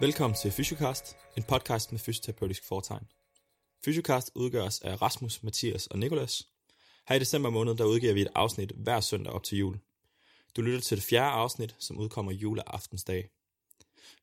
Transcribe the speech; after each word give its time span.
Velkommen 0.00 0.36
til 0.36 0.50
Fysiocast, 0.50 1.16
en 1.36 1.42
podcast 1.42 1.92
med 1.92 1.98
fysioterapeutisk 2.00 2.64
foretegn. 2.64 3.06
Fysiocast 3.84 4.30
udgøres 4.34 4.80
af 4.80 5.02
Rasmus, 5.02 5.42
Mathias 5.42 5.86
og 5.86 5.98
Nikolas. 5.98 6.48
Her 7.08 7.16
i 7.16 7.18
december 7.18 7.50
måned, 7.50 7.74
der 7.74 7.84
udgiver 7.84 8.12
vi 8.12 8.20
et 8.20 8.28
afsnit 8.34 8.72
hver 8.76 9.00
søndag 9.00 9.32
op 9.32 9.42
til 9.42 9.58
jul. 9.58 9.78
Du 10.56 10.62
lytter 10.62 10.80
til 10.80 10.96
det 10.96 11.04
fjerde 11.04 11.30
afsnit, 11.30 11.76
som 11.78 11.98
udkommer 11.98 12.32
juleaftensdag. 12.32 13.30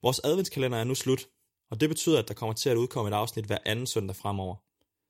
Vores 0.02 0.22
adventskalender 0.24 0.78
er 0.78 0.84
nu 0.84 0.96
slut, 0.96 1.28
og 1.70 1.80
det 1.80 1.90
betyder, 1.90 2.20
at 2.20 2.28
der 2.28 2.34
kommer 2.34 2.54
til 2.54 2.70
at 2.70 2.78
udkomme 2.78 3.10
et 3.10 3.16
afsnit 3.16 3.46
hver 3.46 3.58
anden 3.66 3.88
søndag 3.88 4.16
fremover. 4.16 4.56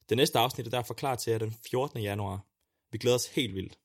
Det 0.10 0.18
næste 0.18 0.40
afsnit 0.40 0.68
er 0.68 0.72
derfor 0.72 0.94
klar 0.94 1.16
til 1.16 1.32
jer 1.32 1.40
den 1.40 1.56
14. 1.70 2.02
januar. 2.02 2.46
Vi 2.92 2.98
glæder 2.98 3.16
os 3.16 3.28
helt 3.28 3.56
vildt. 3.56 3.80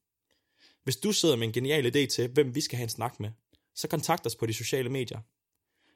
Hvis 0.84 0.96
du 0.96 1.12
sidder 1.12 1.36
med 1.36 1.46
en 1.46 1.52
genial 1.52 1.86
idé 1.86 2.06
til, 2.06 2.28
hvem 2.28 2.54
vi 2.54 2.60
skal 2.60 2.76
have 2.76 2.84
en 2.84 2.90
snak 2.90 3.20
med, 3.20 3.30
så 3.74 3.88
kontakt 3.88 4.26
os 4.26 4.36
på 4.36 4.46
de 4.46 4.54
sociale 4.54 4.88
medier. 4.88 5.20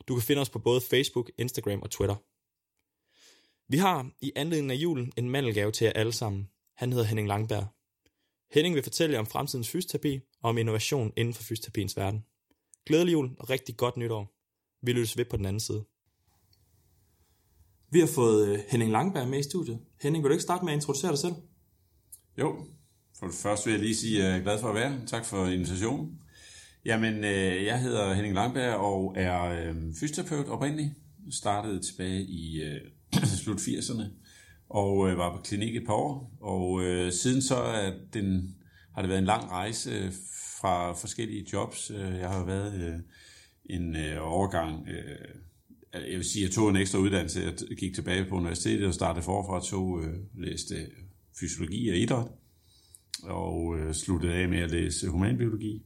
Du 0.09 0.15
kan 0.15 0.23
finde 0.23 0.43
os 0.43 0.51
på 0.51 0.59
både 0.59 0.81
Facebook, 0.81 1.31
Instagram 1.39 1.83
og 1.83 1.91
Twitter. 1.91 2.17
Vi 3.69 3.77
har 3.77 4.11
i 4.21 4.33
anledning 4.37 4.71
af 4.71 4.77
julen 4.77 5.13
en 5.17 5.31
mandelgave 5.31 5.73
til 5.73 5.85
jer 5.85 5.93
alle 5.93 6.13
sammen. 6.13 6.49
Han 6.77 6.93
hedder 6.93 7.07
Henning 7.07 7.29
Langberg. 7.29 7.67
Henning 8.51 8.75
vil 8.75 8.83
fortælle 8.83 9.13
jer 9.13 9.21
om 9.21 9.27
fremtidens 9.27 9.69
fysioterapi 9.69 10.21
og 10.43 10.49
om 10.49 10.59
innovation 10.59 11.13
inden 11.17 11.35
for 11.35 11.43
fysioterapiens 11.43 11.97
verden. 11.97 12.25
Glædelig 12.87 13.13
jul 13.13 13.31
og 13.39 13.51
rigtig 13.51 13.77
godt 13.77 13.97
nytår. 13.97 14.35
Vi 14.87 14.93
lyttes 14.93 15.17
ved 15.17 15.25
på 15.25 15.37
den 15.37 15.47
anden 15.47 15.61
side. 15.61 15.85
Vi 17.91 18.01
har 18.01 18.07
fået 18.07 18.49
øh, 18.49 18.59
Henning 18.69 18.91
Langberg 18.91 19.29
med 19.29 19.39
i 19.39 19.43
studiet. 19.43 19.81
Henning, 20.03 20.25
vil 20.25 20.29
du 20.29 20.33
ikke 20.33 20.43
starte 20.43 20.65
med 20.65 20.73
at 20.73 20.77
introducere 20.77 21.11
dig 21.11 21.19
selv? 21.19 21.35
Jo, 22.39 22.67
for 23.19 23.27
det 23.27 23.35
første 23.35 23.65
vil 23.67 23.73
jeg 23.73 23.83
lige 23.83 23.97
sige, 23.97 24.23
at 24.23 24.29
jeg 24.29 24.39
er 24.39 24.43
glad 24.43 24.61
for 24.61 24.69
at 24.69 24.75
være 24.75 24.93
her. 24.93 25.07
Tak 25.07 25.25
for 25.25 25.47
invitationen. 25.47 26.21
Jamen, 26.87 27.25
øh, 27.25 27.65
jeg 27.65 27.81
hedder 27.81 28.15
Henning 28.15 28.35
Langberg 28.35 28.75
og 28.75 29.15
er 29.17 29.43
øh, 29.43 29.75
fysioterapeut 30.01 30.49
oprindeligt. 30.49 30.91
Startede 31.31 31.81
tilbage 31.81 32.23
i 32.23 32.63
øh, 32.63 32.81
slut 33.43 33.61
80'erne 33.61 34.03
og 34.69 35.11
øh, 35.11 35.19
var 35.19 35.37
på 35.37 35.43
klinik 35.43 35.77
et 35.77 35.87
par 35.87 35.95
år. 35.95 36.37
Og 36.41 36.83
øh, 36.83 37.13
siden 37.13 37.43
så 37.43 37.57
er 37.57 37.93
den, 38.13 38.57
har 38.95 39.03
det 39.03 39.09
været 39.09 39.19
en 39.19 39.25
lang 39.25 39.51
rejse 39.51 39.91
øh, 39.91 40.13
fra 40.61 40.93
forskellige 40.93 41.47
jobs. 41.53 41.91
Øh, 41.91 42.19
jeg 42.19 42.29
har 42.29 42.45
været 42.45 42.83
øh, 42.83 43.01
en 43.65 43.97
øh, 43.97 44.17
overgang... 44.21 44.89
Øh, 44.89 45.29
jeg 45.95 46.17
vil 46.17 46.25
sige, 46.25 46.45
jeg 46.45 46.51
tog 46.51 46.71
en 46.71 46.77
ekstra 46.77 46.99
uddannelse. 46.99 47.41
Jeg 47.41 47.77
gik 47.79 47.95
tilbage 47.95 48.25
på 48.25 48.35
universitetet 48.35 48.87
og 48.87 48.95
startede 48.95 49.25
forfra, 49.25 49.61
tog 49.61 50.05
øh, 50.05 50.15
læste 50.35 50.75
fysiologi 51.41 51.89
og 51.89 51.97
idræt, 51.97 52.27
og 53.23 53.79
øh, 53.79 53.95
sluttede 53.95 54.35
af 54.35 54.49
med 54.49 54.59
at 54.59 54.71
læse 54.71 55.09
humanbiologi 55.09 55.83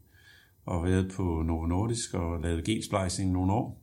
og 0.68 0.84
været 0.84 1.12
på 1.12 1.42
Novo 1.46 1.66
Nordisk 1.66 2.14
og 2.14 2.40
lavet 2.40 2.64
gensplejsning 2.64 3.32
nogle 3.32 3.52
år, 3.52 3.82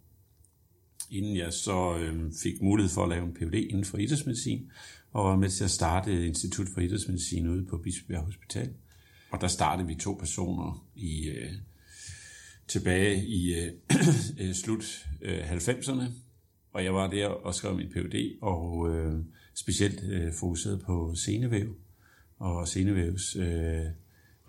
inden 1.11 1.37
jeg 1.37 1.53
så 1.53 1.97
øh, 1.97 2.31
fik 2.43 2.61
mulighed 2.61 2.93
for 2.93 3.03
at 3.03 3.09
lave 3.09 3.25
en 3.25 3.33
Ph.D. 3.33 3.53
inden 3.53 3.85
for 3.85 3.97
idrætsmedicin, 3.97 4.71
og 5.11 5.25
var 5.25 5.35
med 5.35 5.49
til 5.49 5.63
at 5.63 5.71
starte 5.71 6.13
et 6.13 6.25
institut 6.25 6.67
for 6.73 6.81
idrætsmedicin 6.81 7.47
ude 7.47 7.65
på 7.65 7.77
Bispebjerg 7.77 8.23
Hospital. 8.23 8.73
Og 9.31 9.41
der 9.41 9.47
startede 9.47 9.87
vi 9.87 9.95
to 9.95 10.13
personer 10.13 10.87
i 10.95 11.27
øh, 11.29 11.51
tilbage 12.67 13.25
i 13.25 13.53
øh, 13.53 13.71
øh 14.47 14.53
slut 14.53 15.07
øh, 15.21 15.51
90'erne, 15.51 16.03
og 16.73 16.83
jeg 16.83 16.93
var 16.93 17.09
der 17.09 17.27
og 17.27 17.55
skrev 17.55 17.75
min 17.75 17.89
Ph.D. 17.89 18.37
og 18.41 18.95
øh, 18.95 19.23
specielt 19.53 20.03
øh, 20.03 20.33
fokuseret 20.33 20.81
på 20.81 21.15
senevæv 21.15 21.75
og 22.37 22.67
senevævs 22.67 23.35
øh, 23.35 23.85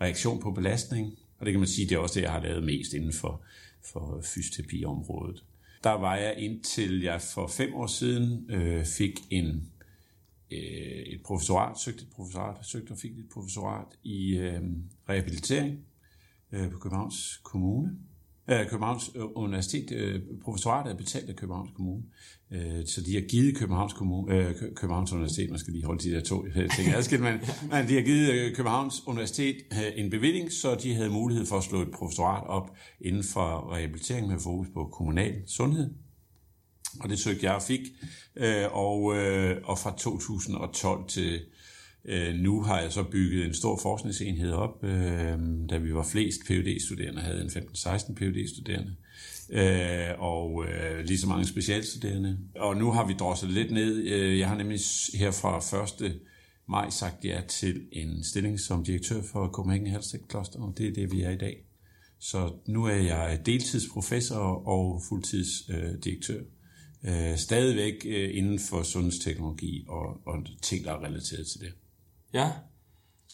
reaktion 0.01 0.41
på 0.41 0.51
belastning 0.51 1.19
og 1.39 1.47
det 1.47 1.53
kan 1.53 1.61
man 1.61 1.69
sige, 1.69 1.89
det 1.89 1.95
er 1.95 1.99
også 1.99 2.15
det, 2.15 2.23
jeg 2.23 2.33
har 2.33 2.43
lavet 2.43 2.65
mest 2.65 2.93
inden 2.93 3.13
for, 3.13 3.43
for 3.83 4.21
fysioterapiområdet. 4.23 5.45
Der 5.85 5.91
var 5.93 6.17
jeg 6.17 6.35
indtil 6.39 7.03
jeg 7.03 7.23
for 7.23 7.47
fem 7.47 7.75
år 7.75 7.87
siden 7.87 8.51
øh, 8.51 8.85
fik 8.85 9.21
en, 9.31 9.71
øh, 10.51 10.59
et 11.07 11.23
professorat, 11.25 11.79
søgte 11.79 12.03
et 12.03 12.11
professorat, 12.11 12.67
søgte 12.67 12.93
og 12.93 12.99
fik 12.99 13.19
et 13.19 13.29
professorat 13.33 13.87
i 14.03 14.37
øh, 14.37 14.63
rehabilitering 15.09 15.79
øh, 16.53 16.71
på 16.71 16.79
Københavns 16.79 17.41
Kommune. 17.43 17.99
Øh, 18.51 18.69
Københavns 18.69 19.11
Universitet, 19.35 19.93
øh, 19.93 20.21
professoratet 20.45 20.93
er 20.93 20.97
betalt 20.97 21.29
af 21.29 21.37
Københavns 21.37 21.71
Kommune. 21.77 22.03
Øh, 22.53 22.87
så 22.87 23.01
de 23.01 23.15
har 23.15 23.21
givet 23.21 23.57
Københavns, 23.57 23.93
Kommune, 23.93 24.35
øh, 24.35 24.55
Københavns 24.75 25.13
Universitet, 25.13 25.51
man 25.51 25.59
skal 25.59 25.73
lige 25.73 25.85
holde 25.85 26.11
de 26.11 26.15
der 26.15 26.21
to 26.21 26.47
ting 26.77 26.95
adskilt, 26.95 27.23
men, 27.23 27.33
men 27.73 27.89
de 27.89 27.95
har 27.95 28.03
givet 28.03 28.33
øh, 28.33 28.55
Københavns 28.55 29.03
Universitet 29.07 29.57
øh, 29.73 30.05
en 30.05 30.11
bevilling, 30.11 30.53
så 30.53 30.75
de 30.75 30.95
havde 30.95 31.11
mulighed 31.11 31.47
for 31.47 31.57
at 31.57 31.65
slå 31.65 31.83
et 31.83 31.91
professorat 31.91 32.47
op 32.47 32.77
inden 33.01 33.25
for 33.25 33.75
rehabilitering 33.75 34.29
med 34.29 34.39
fokus 34.39 34.69
på 34.75 34.85
kommunal 34.85 35.43
sundhed. 35.47 35.91
Og 37.01 37.09
det 37.09 37.19
søgte 37.19 37.47
jeg 37.47 37.55
og 37.55 37.63
fik, 37.63 37.81
øh, 38.37 38.65
og, 38.73 39.17
øh, 39.17 39.57
og 39.65 39.79
fra 39.79 39.95
2012 39.99 41.09
til 41.09 41.41
Øh, 42.09 42.35
nu 42.35 42.63
har 42.63 42.81
jeg 42.81 42.93
så 42.93 43.03
bygget 43.03 43.47
en 43.47 43.55
stor 43.55 43.79
forskningsenhed 43.83 44.53
op, 44.53 44.85
øh, 44.85 45.39
da 45.71 45.77
vi 45.79 45.95
var 45.95 46.03
flest 46.03 46.41
phd 46.47 46.81
studerende 46.87 47.21
havde 47.21 47.43
en 47.43 47.49
15-16 47.49 48.15
phd 48.15 48.49
studerende 48.49 48.95
øh, 49.51 50.09
og 50.19 50.65
øh, 50.65 51.05
lige 51.05 51.19
så 51.19 51.27
mange 51.27 51.47
specialstuderende. 51.47 52.39
Og 52.57 52.77
nu 52.77 52.91
har 52.91 53.07
vi 53.07 53.13
drosset 53.13 53.51
lidt 53.51 53.71
ned. 53.71 53.97
Øh, 53.97 54.39
jeg 54.39 54.49
har 54.49 54.57
nemlig 54.57 54.81
her 55.15 55.31
fra 55.31 55.83
1. 56.05 56.21
maj 56.69 56.91
sagt 56.91 57.25
ja 57.25 57.41
til 57.49 57.83
en 57.93 58.25
stilling 58.25 58.61
som 58.61 58.85
direktør 58.85 59.23
for 59.23 59.49
Copenhagen 59.49 59.87
Health 59.87 60.09
Tech 60.09 60.25
Cluster, 60.31 60.61
og 60.61 60.75
det 60.79 60.89
er 60.89 60.93
det, 60.93 61.13
vi 61.13 61.23
er 61.23 61.31
i 61.31 61.37
dag. 61.37 61.63
Så 62.19 62.53
nu 62.67 62.85
er 62.85 62.97
jeg 62.97 63.41
deltidsprofessor 63.47 64.69
og 64.69 65.03
fuldtidsdirektør. 65.09 66.41
Øh, 67.05 67.31
øh, 67.31 67.37
stadigvæk 67.37 68.07
øh, 68.07 68.31
inden 68.37 68.59
for 68.59 68.83
sundhedsteknologi 68.83 69.85
og, 69.89 70.21
og 70.27 70.47
ting, 70.63 70.85
der 70.85 70.93
er 70.93 71.05
relateret 71.05 71.47
til 71.47 71.61
det. 71.61 71.73
Ja. 72.33 72.53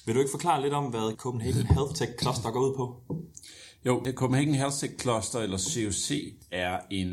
Vil 0.06 0.14
du 0.14 0.20
ikke 0.20 0.30
forklare 0.30 0.62
lidt 0.62 0.74
om, 0.74 0.84
hvad 0.84 1.16
Copenhagen 1.16 1.66
Health 1.66 1.94
Tech 1.94 2.12
Cluster 2.22 2.50
går 2.50 2.60
ud 2.60 2.76
på? 2.76 3.02
Jo, 3.86 4.02
Copenhagen 4.14 4.54
Health 4.54 4.76
Tech 4.76 4.98
Cluster, 5.00 5.38
eller 5.38 5.58
COC, 5.58 6.10
er 6.50 6.80
en 6.90 7.10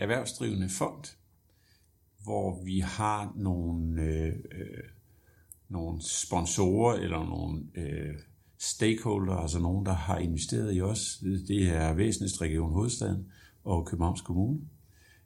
erhvervsdrivende 0.00 0.68
fond, 0.68 1.16
hvor 2.24 2.64
vi 2.64 2.78
har 2.80 3.32
nogle, 3.36 4.02
øh, 4.02 4.26
øh, 4.26 4.84
nogle 5.68 6.02
sponsorer 6.02 6.94
eller 6.94 7.24
nogle 7.24 7.62
øh, 7.74 8.14
stakeholder, 8.58 9.34
altså 9.34 9.58
nogen, 9.58 9.86
der 9.86 9.92
har 9.92 10.18
investeret 10.18 10.76
i 10.76 10.80
os. 10.80 11.22
Det 11.48 11.68
er 11.68 11.92
væsentligst 11.92 12.40
Region 12.40 12.72
Hovedstaden 12.72 13.26
og 13.64 13.86
Københavns 13.86 14.20
Kommune 14.20 14.60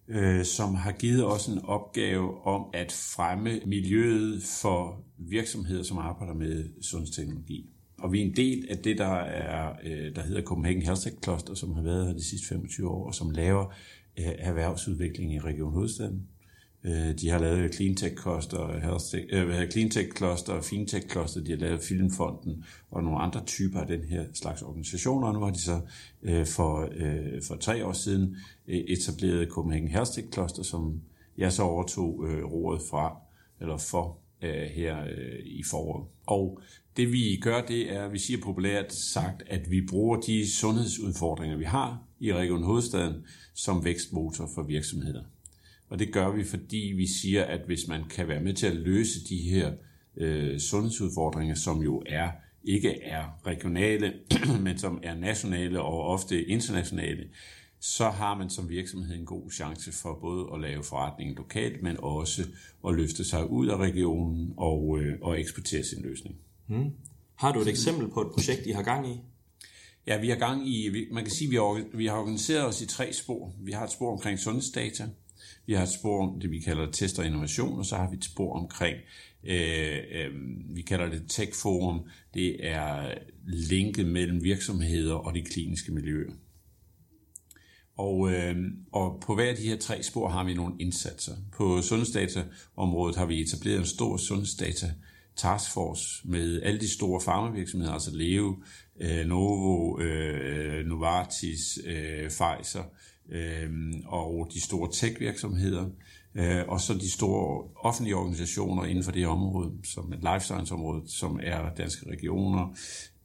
øh, 0.09 0.45
som 0.45 0.75
har 0.75 0.93
givet 0.93 1.27
os 1.27 1.47
en 1.47 1.65
opgave 1.65 2.47
om 2.47 2.65
at 2.75 2.93
fremme 2.93 3.61
miljøet 3.67 4.43
for 4.43 5.05
virksomheder, 5.19 5.83
som 5.83 5.99
arbejder 5.99 6.35
med 6.35 6.83
sundhedsteknologi. 6.83 7.71
Og 7.99 8.13
vi 8.13 8.21
er 8.21 8.25
en 8.25 8.37
del 8.37 8.67
af 8.71 8.79
det, 8.79 8.99
der, 8.99 9.15
er, 9.15 9.73
øh, 9.85 10.15
der 10.15 10.23
hedder 10.23 10.43
Copenhagen 10.43 10.83
Health 10.83 11.01
Tech 11.01 11.17
Cluster, 11.23 11.55
som 11.55 11.73
har 11.75 11.83
været 11.83 12.07
her 12.07 12.15
de 12.15 12.25
sidste 12.25 12.49
25 12.49 12.89
år, 12.89 13.07
og 13.07 13.15
som 13.15 13.31
laver 13.31 13.65
øh, 14.19 14.33
erhvervsudvikling 14.39 15.35
i 15.35 15.39
Region 15.39 15.73
Hovedstaden. 15.73 16.29
Øh, 16.87 17.19
de 17.21 17.29
har 17.29 17.39
lavet 17.39 17.75
Cleantech 17.75 18.17
Cluster, 18.23 18.81
Health 18.81 19.33
øh, 19.33 19.71
Cleantech 19.71 20.17
Cluster, 20.17 20.61
Fintech 20.61 21.09
Cluster, 21.09 21.41
de 21.41 21.51
har 21.51 21.59
lavet 21.59 21.81
Filmfonden 21.81 22.65
og 22.91 23.03
nogle 23.05 23.19
andre 23.19 23.45
typer 23.45 23.81
af 23.81 23.87
den 23.87 24.05
her 24.05 24.25
slags 24.35 24.63
organisationer. 24.63 25.29
Og 25.29 25.35
nu 25.35 25.41
har 25.41 25.51
de 25.51 25.61
så 25.61 25.81
øh, 26.23 26.47
for, 26.47 26.89
øh, 26.97 27.43
for 27.43 27.57
tre 27.57 27.87
år 27.87 27.93
siden 27.93 28.37
etablerede 28.67 28.93
etableret 28.93 29.49
Copenhagen 29.49 29.89
Health 29.89 30.11
Tech 30.11 30.33
Cluster, 30.33 30.63
som 30.63 31.01
jeg 31.39 31.53
så 31.53 31.63
overtog 31.63 32.25
øh, 32.29 32.45
rådet 32.45 32.83
fra, 32.91 33.17
eller 33.61 33.77
for 33.77 34.19
øh, 34.43 34.63
her 34.75 35.05
øh, 35.05 35.39
i 35.45 35.63
foråret. 35.71 36.07
Og 36.27 36.61
det 36.97 37.13
vi 37.13 37.39
gør, 37.43 37.63
det 37.63 37.93
er, 37.93 38.09
vi 38.09 38.19
siger 38.19 38.41
populært 38.43 38.93
sagt, 38.93 39.43
at 39.47 39.71
vi 39.71 39.87
bruger 39.91 40.21
de 40.21 40.51
sundhedsudfordringer, 40.51 41.57
vi 41.57 41.65
har 41.65 42.03
i 42.21 42.35
Region 42.35 42.63
Hovedstaden, 42.63 43.15
som 43.55 43.85
vækstmotor 43.85 44.51
for 44.55 44.63
virksomheder. 44.63 45.23
Og 45.89 45.99
det 45.99 46.13
gør 46.13 46.31
vi, 46.31 46.45
fordi 46.45 46.93
vi 46.97 47.07
siger, 47.07 47.45
at 47.45 47.61
hvis 47.67 47.89
man 47.89 48.05
kan 48.05 48.29
være 48.29 48.41
med 48.41 48.55
til 48.55 48.67
at 48.67 48.77
løse 48.77 49.25
de 49.29 49.37
her 49.37 49.73
øh, 50.17 50.59
sundhedsudfordringer, 50.59 51.55
som 51.55 51.83
jo 51.83 52.03
er 52.07 52.31
ikke 52.65 53.03
er 53.03 53.25
regionale, 53.47 54.13
men 54.65 54.79
som 54.79 55.01
er 55.03 55.15
nationale 55.15 55.83
og 55.83 56.07
ofte 56.07 56.45
internationale, 56.45 57.25
så 57.81 58.11
har 58.11 58.39
man 58.39 58.51
som 58.51 58.69
virksomhed 58.69 59.17
en 59.17 59.25
god 59.25 59.51
chance 59.51 59.93
for 59.93 60.19
både 60.21 60.47
at 60.55 60.61
lave 60.61 60.85
forretning 60.85 61.37
lokalt, 61.37 61.83
men 61.83 61.97
også 61.99 62.43
at 62.89 62.95
løfte 62.95 63.25
sig 63.25 63.51
ud 63.51 63.67
af 63.67 63.77
regionen 63.77 64.55
og, 64.57 64.99
øh, 65.01 65.19
og 65.23 65.41
eksportere 65.41 65.83
sin 65.85 66.03
løsning. 66.03 66.37
Hmm. 66.67 66.91
Har 67.35 67.53
du 67.53 67.61
et 67.61 67.69
eksempel 67.69 68.09
på 68.09 68.21
et 68.21 68.33
projekt, 68.33 68.67
I 68.67 68.71
har 68.71 68.83
gang 68.83 69.09
i? 69.09 69.21
Ja, 70.07 70.21
vi 70.21 70.29
har 70.29 70.37
gang 70.37 70.69
i, 70.69 71.07
man 71.13 71.25
kan 71.25 71.33
sige, 71.33 71.61
at 71.61 71.99
vi 71.99 72.07
har 72.07 72.17
organiseret 72.17 72.67
os 72.67 72.83
i 72.83 72.87
tre 72.87 73.13
spor. 73.13 73.53
Vi 73.61 73.73
har 73.73 73.85
et 73.85 73.91
spor 73.91 74.13
omkring 74.13 74.39
sundhedsdata, 74.39 75.09
vi 75.67 75.75
har 75.75 75.83
et 75.83 75.89
spor 75.89 76.23
om 76.23 76.41
det, 76.41 76.51
vi 76.51 76.61
kalder 76.61 76.91
test 76.91 77.19
og 77.19 77.27
innovation, 77.27 77.79
og 77.79 77.87
så 77.87 77.97
har 77.97 78.11
vi 78.11 78.17
et 78.17 78.25
spor 78.25 78.59
omkring, 78.59 78.97
øh, 79.45 79.99
øh, 80.13 80.31
vi 80.75 80.83
kalder 80.83 81.11
det 81.11 81.23
Tech 81.29 81.53
Forum. 81.63 82.01
Det 82.35 82.67
er 82.67 83.15
linket 83.47 84.07
mellem 84.07 84.45
virksomheder 84.45 85.15
og 85.15 85.35
de 85.35 85.43
kliniske 85.43 85.93
miljøer. 85.93 86.33
Og, 87.97 88.33
øh, 88.33 88.57
og 88.93 89.23
på 89.27 89.35
hver 89.35 89.51
af 89.51 89.57
de 89.57 89.69
her 89.69 89.77
tre 89.77 90.03
spor 90.03 90.29
har 90.29 90.45
vi 90.45 90.55
nogle 90.55 90.75
indsatser. 90.81 91.33
På 91.53 91.83
sundhedsdataområdet 91.83 93.17
har 93.17 93.27
vi 93.27 93.41
etableret 93.41 93.79
en 93.79 93.87
stor 93.87 94.17
sundhedsdata 94.17 94.93
taskforce 95.37 96.29
med 96.29 96.63
alle 96.63 96.81
de 96.81 96.89
store 96.89 97.21
farmavirksomheder, 97.21 97.93
altså 97.93 98.11
Leo, 98.17 98.57
øh, 99.01 99.27
Novo, 99.27 100.01
øh, 100.01 100.87
Novartis, 100.87 101.79
øh, 101.87 102.31
Pfizer 102.31 102.83
øh, 103.33 103.71
og 104.05 104.51
de 104.55 104.61
store 104.61 104.91
tech-virksomheder, 104.93 105.91
øh, 106.35 106.63
og 106.69 106.81
så 106.81 106.95
de 106.95 107.11
store 107.11 107.69
offentlige 107.77 108.17
organisationer 108.17 108.85
inden 108.85 109.05
for 109.05 109.13
det 109.13 109.27
område, 109.27 109.73
som 109.85 110.13
er 110.13 110.35
life 110.35 110.45
science-området, 110.45 111.11
som 111.11 111.41
er 111.43 111.75
danske 111.75 112.11
regioner, 112.11 112.77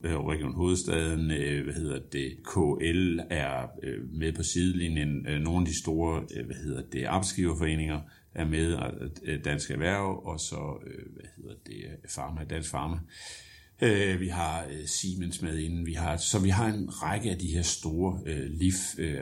øh, 0.03 0.19
Region 0.19 0.53
Hovedstaden, 0.53 1.31
øh, 1.31 1.63
hvad 1.63 1.73
hedder 1.73 1.99
det, 2.11 2.37
KL 2.43 3.19
er 3.29 3.67
øh, 3.83 4.13
med 4.13 4.33
på 4.33 4.43
sidelinjen, 4.43 5.27
øh, 5.27 5.41
nogle 5.41 5.59
af 5.59 5.65
de 5.65 5.79
store, 5.79 6.23
øh, 6.35 6.45
hvad 6.45 6.55
hedder 6.55 6.81
det, 6.91 7.03
arbejdsgiverforeninger 7.03 7.99
er 8.35 8.45
med, 8.45 8.77
øh, 9.23 9.43
Dansk 9.45 9.71
Erhverv, 9.71 10.21
og 10.25 10.39
så, 10.39 10.77
øh, 10.87 11.13
hvad 11.13 11.25
hedder 11.37 11.55
det, 11.65 11.85
Pharma, 12.15 12.43
Dansk 12.43 12.71
Pharma. 12.71 12.95
Øh, 12.95 13.50
vi 14.19 14.27
har 14.27 14.65
øh, 14.71 14.87
Siemens 14.87 15.41
med 15.41 15.57
inden, 15.57 15.85
vi 15.85 15.93
har, 15.93 16.17
så 16.17 16.39
vi 16.39 16.49
har 16.49 16.67
en 16.67 17.03
række 17.03 17.31
af 17.31 17.37
de 17.37 17.47
her 17.47 17.61
store 17.61 18.19
øh, 18.25 18.49
LIF, 18.49 18.75
øh, 18.97 19.13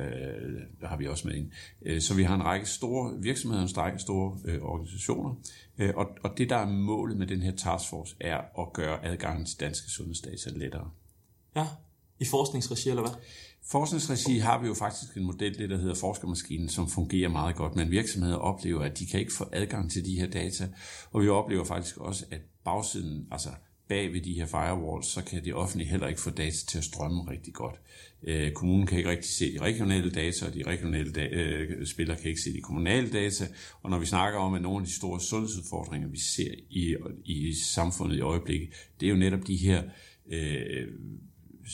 der 0.82 0.88
har 0.88 0.98
vi 0.98 1.08
også 1.08 1.28
med 1.28 1.36
ind. 1.36 1.52
Øh, 1.86 2.02
så 2.02 2.14
vi 2.14 2.24
har 2.24 2.36
en 2.36 2.44
række 2.44 2.66
store 2.66 3.22
virksomheder, 3.22 3.64
en 3.64 3.78
række 3.78 4.00
store 4.00 4.38
øh, 4.46 4.62
organisationer, 4.62 5.36
øh, 5.78 5.94
og, 5.96 6.08
og 6.24 6.38
det 6.38 6.50
der 6.50 6.58
er 6.58 6.70
målet 6.70 7.18
med 7.18 7.28
den 7.28 7.42
her 7.42 7.56
taskforce 7.56 8.16
er 8.20 8.38
at 8.62 8.74
gøre 8.74 9.06
adgangen 9.06 9.46
til 9.46 9.60
danske 9.60 9.90
sundhedsdata 9.90 10.50
lettere. 10.50 10.90
Ja, 11.56 11.66
i 12.20 12.26
forskningsregi 12.26 12.90
eller 12.90 13.02
hvad? 13.02 13.14
Forskningsregi 13.72 14.38
har 14.38 14.62
vi 14.62 14.68
jo 14.68 14.74
faktisk 14.74 15.18
en 15.18 15.24
model, 15.24 15.58
det 15.58 15.70
der 15.70 15.78
hedder 15.78 15.96
forskermaskinen, 15.96 16.70
som 16.70 16.90
fungerer 16.90 17.30
meget 17.30 17.56
godt, 17.56 17.76
men 17.76 17.92
virksomheder 17.92 18.36
oplever, 18.36 18.82
at 18.82 19.00
de 19.00 19.06
kan 19.06 19.20
ikke 19.20 19.34
få 19.34 19.50
adgang 19.52 19.92
til 19.92 20.06
de 20.06 20.20
her 20.20 20.28
data, 20.28 20.70
og 21.12 21.22
vi 21.22 21.30
oplever 21.30 21.64
faktisk 21.64 21.98
også, 21.98 22.26
at 22.32 22.42
bagsiden, 22.64 23.28
altså 23.32 23.50
bag 23.90 24.14
ved 24.14 24.22
de 24.22 24.34
her 24.34 24.46
firewalls, 24.46 25.08
så 25.08 25.24
kan 25.24 25.46
det 25.46 25.54
offentlige 25.54 25.90
heller 25.90 26.08
ikke 26.08 26.22
få 26.22 26.30
data 26.30 26.58
til 26.68 26.78
at 26.78 26.84
strømme 26.84 27.32
rigtig 27.32 27.54
godt. 27.54 27.76
Øh, 28.24 28.52
kommunen 28.52 28.88
kan 28.88 28.98
ikke 28.98 29.10
rigtig 29.10 29.32
se 29.32 29.54
de 29.54 29.62
regionale 29.62 30.12
data, 30.12 30.46
og 30.46 30.54
de 30.54 30.64
regionale 30.68 31.12
da- 31.12 31.30
øh, 31.32 31.86
spillere 31.86 32.18
kan 32.18 32.30
ikke 32.30 32.42
se 32.42 32.54
de 32.54 32.62
kommunale 32.62 33.10
data. 33.10 33.48
Og 33.82 33.90
når 33.90 34.00
vi 34.00 34.06
snakker 34.06 34.40
om, 34.40 34.54
at 34.54 34.62
nogle 34.62 34.80
af 34.82 34.86
de 34.86 34.94
store 34.94 35.20
sundhedsudfordringer, 35.22 36.08
vi 36.08 36.20
ser 36.20 36.54
i, 36.70 36.96
i 37.26 37.54
samfundet 37.54 38.18
i 38.18 38.22
øjeblikket, 38.22 38.70
det 39.00 39.06
er 39.06 39.10
jo 39.10 39.16
netop 39.18 39.48
de 39.48 39.56
her 39.56 39.84
øh, 40.32 40.88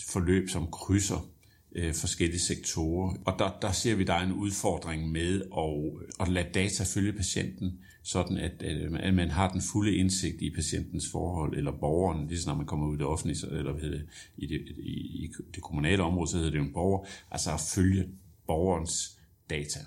forløb, 0.08 0.50
som 0.50 0.68
krydser 0.72 1.30
øh, 1.76 1.94
forskellige 1.94 2.40
sektorer. 2.40 3.16
Og 3.26 3.36
der, 3.40 3.58
der 3.62 3.72
ser 3.72 3.96
vi, 3.96 4.04
der 4.04 4.14
er 4.14 4.24
en 4.24 4.34
udfordring 4.34 5.12
med 5.12 5.42
at, 5.58 6.28
at 6.28 6.34
lade 6.34 6.50
data 6.54 6.84
følge 6.84 7.14
patienten, 7.14 7.80
sådan 8.06 8.38
at, 8.38 8.64
at 9.00 9.14
man 9.14 9.30
har 9.30 9.52
den 9.52 9.62
fulde 9.62 9.96
indsigt 9.96 10.42
i 10.42 10.50
patientens 10.50 11.06
forhold, 11.12 11.58
eller 11.58 11.72
borgeren, 11.72 12.28
lige 12.28 12.40
når 12.48 12.56
man 12.56 12.66
kommer 12.66 12.88
ud 12.88 12.96
i 12.96 12.98
det 12.98 13.06
offentlige, 13.06 13.48
eller 13.52 13.72
hvad 13.72 13.90
det, 13.90 14.06
i, 14.38 14.46
det, 14.46 14.62
i, 14.78 15.24
i 15.24 15.32
det 15.56 15.64
kommunale 15.64 16.04
område, 16.04 16.30
så 16.30 16.38
hedder 16.38 16.52
det 16.52 16.58
jo 16.58 16.64
en 16.64 16.74
borger, 16.74 17.06
altså 17.32 17.54
at 17.54 17.60
følge 17.76 18.08
borgerens 18.48 19.20
data. 19.50 19.80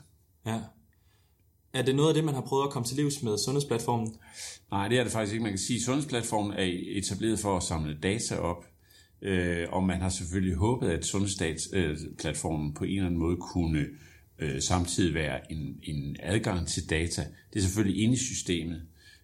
Ja. 0.47 0.61
Er 1.73 1.83
det 1.83 1.97
noget 1.97 2.09
af 2.09 2.15
det, 2.15 2.25
man 2.25 2.35
har 2.35 2.41
prøvet 2.41 2.65
at 2.65 2.71
komme 2.71 2.87
til 2.87 2.97
livs 2.97 3.23
med 3.23 3.39
Sundhedsplatformen? 3.39 4.15
Nej, 4.71 4.89
det 4.89 4.99
er 4.99 5.03
det 5.03 5.13
faktisk 5.13 5.33
ikke. 5.33 5.43
Man 5.43 5.53
kan 5.53 5.59
sige, 5.59 5.77
at 5.77 5.83
Sundhedsplatformen 5.83 6.53
er 6.53 6.79
etableret 6.99 7.39
for 7.39 7.57
at 7.57 7.63
samle 7.63 7.99
data 8.03 8.37
op, 8.37 8.67
øh, 9.23 9.67
og 9.71 9.85
man 9.85 10.01
har 10.01 10.09
selvfølgelig 10.09 10.57
håbet, 10.57 10.89
at 10.89 11.05
Sundhedsplatformen 11.05 12.75
på 12.75 12.85
en 12.85 12.91
eller 12.91 13.07
anden 13.07 13.21
måde 13.21 13.37
kunne 13.37 13.79
øh, 13.79 13.89
samtidig 14.61 15.15
være 15.15 15.53
en, 15.53 15.81
en 15.83 16.17
adgang 16.23 16.67
til 16.67 16.91
data. 16.91 17.25
Det 17.53 17.59
er 17.59 17.63
selvfølgelig 17.63 18.03
inde 18.03 18.15
i 18.15 18.19
systemet, 18.19 18.83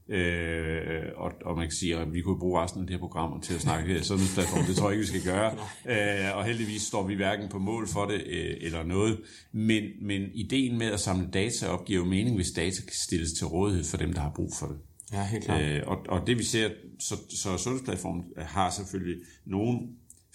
Øh, 0.08 1.02
og, 1.16 1.32
og 1.44 1.56
man 1.56 1.66
kan 1.66 1.72
sige, 1.72 1.96
at 1.96 2.14
vi 2.14 2.20
kunne 2.20 2.38
bruge 2.38 2.62
resten 2.62 2.80
af 2.80 2.86
det 2.86 2.94
her 2.94 3.00
program 3.00 3.40
til 3.40 3.54
at 3.54 3.60
snakke 3.60 4.04
sundhedsplatform. 4.04 4.64
Det 4.64 4.76
tror 4.76 4.90
jeg 4.90 5.00
ikke, 5.00 5.12
vi 5.12 5.18
skal 5.18 5.32
gøre. 5.32 5.52
Øh, 5.88 6.36
og 6.36 6.44
heldigvis 6.44 6.82
står 6.82 7.06
vi 7.06 7.14
hverken 7.14 7.48
på 7.48 7.58
mål 7.58 7.88
for 7.88 8.04
det 8.04 8.22
øh, 8.26 8.56
eller 8.60 8.82
noget. 8.82 9.20
Men, 9.52 9.84
men 10.02 10.22
ideen 10.34 10.78
med 10.78 10.86
at 10.86 11.00
samle 11.00 11.28
data 11.32 11.66
op 11.66 11.84
giver 11.84 11.98
jo 11.98 12.04
mening, 12.04 12.36
hvis 12.36 12.50
data 12.50 12.82
kan 12.82 12.92
stilles 12.92 13.32
til 13.32 13.46
rådighed 13.46 13.84
for 13.84 13.96
dem, 13.96 14.12
der 14.12 14.20
har 14.20 14.32
brug 14.36 14.52
for 14.58 14.66
det. 14.66 14.76
Ja, 15.12 15.26
helt 15.26 15.44
klart. 15.44 15.62
Øh, 15.62 15.82
og, 15.86 15.98
og 16.08 16.26
det 16.26 16.38
vi 16.38 16.44
ser, 16.44 16.70
så, 17.00 17.14
så 17.28 17.56
sundhedsplatformen 17.56 18.24
har 18.38 18.70
selvfølgelig 18.70 19.16
nogle 19.46 19.78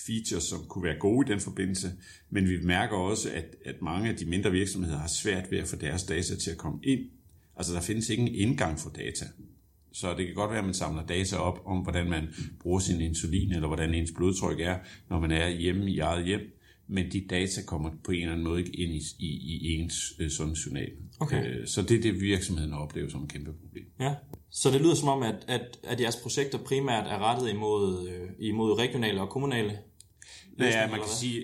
features, 0.07 0.43
som 0.43 0.65
kunne 0.67 0.83
være 0.83 0.99
gode 0.99 1.27
i 1.27 1.31
den 1.31 1.39
forbindelse, 1.39 1.91
men 2.29 2.49
vi 2.49 2.61
mærker 2.63 2.97
også, 2.97 3.29
at, 3.29 3.55
at 3.65 3.81
mange 3.81 4.09
af 4.09 4.15
de 4.15 4.25
mindre 4.25 4.51
virksomheder 4.51 4.97
har 4.97 5.07
svært 5.07 5.51
ved 5.51 5.57
at 5.57 5.67
få 5.67 5.75
deres 5.75 6.03
data 6.03 6.35
til 6.35 6.51
at 6.51 6.57
komme 6.57 6.79
ind. 6.83 7.01
Altså 7.55 7.73
der 7.73 7.81
findes 7.81 8.09
ikke 8.09 8.23
en 8.23 8.35
indgang 8.35 8.79
for 8.79 8.89
data. 8.89 9.25
Så 9.91 10.13
det 10.17 10.25
kan 10.25 10.35
godt 10.35 10.49
være, 10.49 10.59
at 10.59 10.65
man 10.65 10.73
samler 10.73 11.05
data 11.05 11.35
op 11.35 11.61
om, 11.65 11.77
hvordan 11.77 12.09
man 12.09 12.27
bruger 12.59 12.79
sin 12.79 13.01
insulin, 13.01 13.51
eller 13.51 13.67
hvordan 13.67 13.93
ens 13.93 14.11
blodtryk 14.15 14.59
er, 14.59 14.77
når 15.09 15.19
man 15.19 15.31
er 15.31 15.49
hjemme 15.49 15.91
i 15.91 15.99
eget 15.99 16.25
hjem. 16.25 16.41
Men 16.87 17.11
de 17.11 17.25
data 17.29 17.61
kommer 17.61 17.89
på 18.03 18.11
en 18.11 18.19
eller 18.19 18.31
anden 18.31 18.47
måde 18.47 18.59
ikke 18.59 18.75
ind 18.75 18.91
i, 18.91 19.01
i, 19.19 19.27
i 19.57 19.73
ens 19.73 20.13
øh, 20.19 20.29
sundhedsjournal. 20.29 20.91
Okay. 21.19 21.59
Øh, 21.59 21.67
så 21.67 21.81
det 21.81 21.97
er 21.97 22.01
det, 22.01 22.21
virksomheden 22.21 22.73
oplever 22.73 23.09
som 23.09 23.23
et 23.23 23.29
kæmpe 23.29 23.53
problem. 23.53 23.85
Ja, 23.99 24.15
så 24.49 24.71
det 24.71 24.81
lyder 24.81 24.95
som 24.95 25.07
om, 25.07 25.23
at, 25.23 25.45
at, 25.47 25.79
at 25.83 26.01
jeres 26.01 26.15
projekter 26.15 26.57
primært 26.57 27.07
er 27.07 27.17
rettet 27.17 27.49
imod, 27.49 28.09
øh, 28.09 28.29
imod 28.39 28.79
regionale 28.79 29.21
og 29.21 29.29
kommunale 29.29 29.77
Ja, 30.65 30.87
man 30.87 30.99
kan 30.99 31.09
sige, 31.09 31.41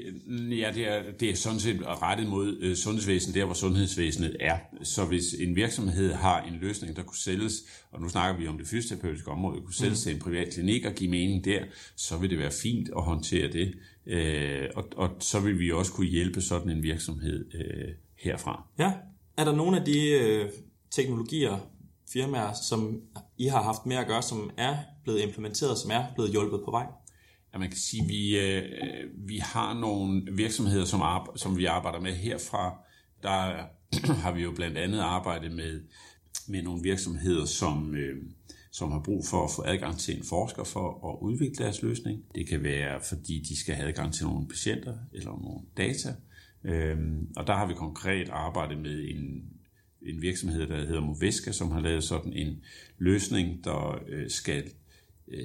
ja, 0.55 0.71
det 0.75 0.87
er, 0.87 1.03
det 1.19 1.29
er 1.29 1.35
sådan 1.35 1.59
set 1.59 1.81
rettet 1.85 2.27
mod 2.27 2.57
øh, 2.61 2.75
sundhedsvæsenet, 2.75 3.35
der 3.35 3.45
hvor 3.45 3.53
sundhedsvæsenet 3.53 4.37
er. 4.39 4.57
Så 4.83 5.05
hvis 5.05 5.23
en 5.39 5.55
virksomhed 5.55 6.13
har 6.13 6.41
en 6.41 6.53
løsning, 6.61 6.95
der 6.95 7.03
kunne 7.03 7.17
sælges, 7.17 7.53
og 7.91 8.01
nu 8.01 8.09
snakker 8.09 8.41
vi 8.41 8.47
om 8.47 8.57
det 8.57 8.67
fysioterapeutiske 8.67 9.31
område, 9.31 9.61
kunne 9.61 9.73
sælges 9.73 9.99
mm. 9.99 10.03
til 10.03 10.13
en 10.15 10.19
privat 10.19 10.53
klinik 10.53 10.85
og 10.85 10.93
give 10.93 11.09
mening 11.09 11.45
der, 11.45 11.63
så 11.95 12.17
vil 12.17 12.29
det 12.29 12.39
være 12.39 12.51
fint 12.51 12.89
at 12.97 13.03
håndtere 13.03 13.51
det. 13.51 13.73
Øh, 14.07 14.69
og, 14.75 14.85
og 14.95 15.09
så 15.19 15.39
vil 15.39 15.59
vi 15.59 15.71
også 15.71 15.91
kunne 15.91 16.07
hjælpe 16.07 16.41
sådan 16.41 16.69
en 16.69 16.83
virksomhed 16.83 17.45
øh, 17.53 17.93
herfra. 18.19 18.67
Ja, 18.79 18.93
er 19.37 19.43
der 19.43 19.55
nogle 19.55 19.79
af 19.79 19.85
de 19.85 20.09
øh, 20.09 20.49
teknologier, 20.91 21.57
firmaer, 22.13 22.53
som 22.69 23.01
I 23.37 23.45
har 23.45 23.63
haft 23.63 23.85
med 23.85 23.95
at 23.95 24.07
gøre, 24.07 24.21
som 24.21 24.51
er 24.57 24.75
blevet 25.03 25.21
implementeret, 25.21 25.77
som 25.77 25.91
er 25.91 26.03
blevet 26.15 26.31
hjulpet 26.31 26.61
på 26.65 26.71
vej? 26.71 26.85
At 27.55 27.61
man 27.61 27.69
kan 27.69 27.79
sige, 27.79 28.03
at 28.03 28.09
vi, 28.09 28.39
øh, 28.39 28.63
øh, 28.63 29.27
vi 29.27 29.37
har 29.37 29.73
nogle 29.73 30.27
virksomheder, 30.31 30.85
som, 30.85 31.01
arbe- 31.01 31.37
som 31.37 31.57
vi 31.57 31.65
arbejder 31.65 31.99
med 31.99 32.11
herfra. 32.11 32.79
Der 33.23 33.65
har 34.23 34.31
vi 34.31 34.43
jo 34.43 34.51
blandt 34.51 34.77
andet 34.77 34.99
arbejdet 34.99 35.51
med, 35.51 35.81
med 36.47 36.63
nogle 36.63 36.83
virksomheder, 36.83 37.45
som, 37.45 37.95
øh, 37.95 38.23
som 38.71 38.91
har 38.91 38.99
brug 38.99 39.25
for 39.27 39.43
at 39.43 39.51
få 39.55 39.63
adgang 39.65 39.97
til 39.97 40.17
en 40.17 40.23
forsker 40.23 40.63
for 40.63 41.09
at 41.09 41.17
udvikle 41.21 41.55
deres 41.55 41.81
løsning. 41.81 42.23
Det 42.35 42.47
kan 42.47 42.63
være, 42.63 43.01
fordi 43.09 43.39
de 43.49 43.59
skal 43.59 43.75
have 43.75 43.87
adgang 43.87 44.13
til 44.13 44.25
nogle 44.25 44.47
patienter 44.47 44.97
eller 45.13 45.31
nogle 45.31 45.59
data. 45.77 46.15
Øhm, 46.63 47.27
og 47.35 47.47
der 47.47 47.53
har 47.53 47.67
vi 47.67 47.73
konkret 47.73 48.29
arbejdet 48.29 48.77
med 48.77 49.09
en, 49.09 49.43
en 50.01 50.21
virksomhed, 50.21 50.67
der 50.67 50.85
hedder 50.85 51.01
Moveska, 51.01 51.51
som 51.51 51.71
har 51.71 51.79
lavet 51.79 52.03
sådan 52.03 52.33
en 52.33 52.61
løsning, 52.97 53.63
der 53.63 54.03
øh, 54.07 54.29
skal 54.29 54.63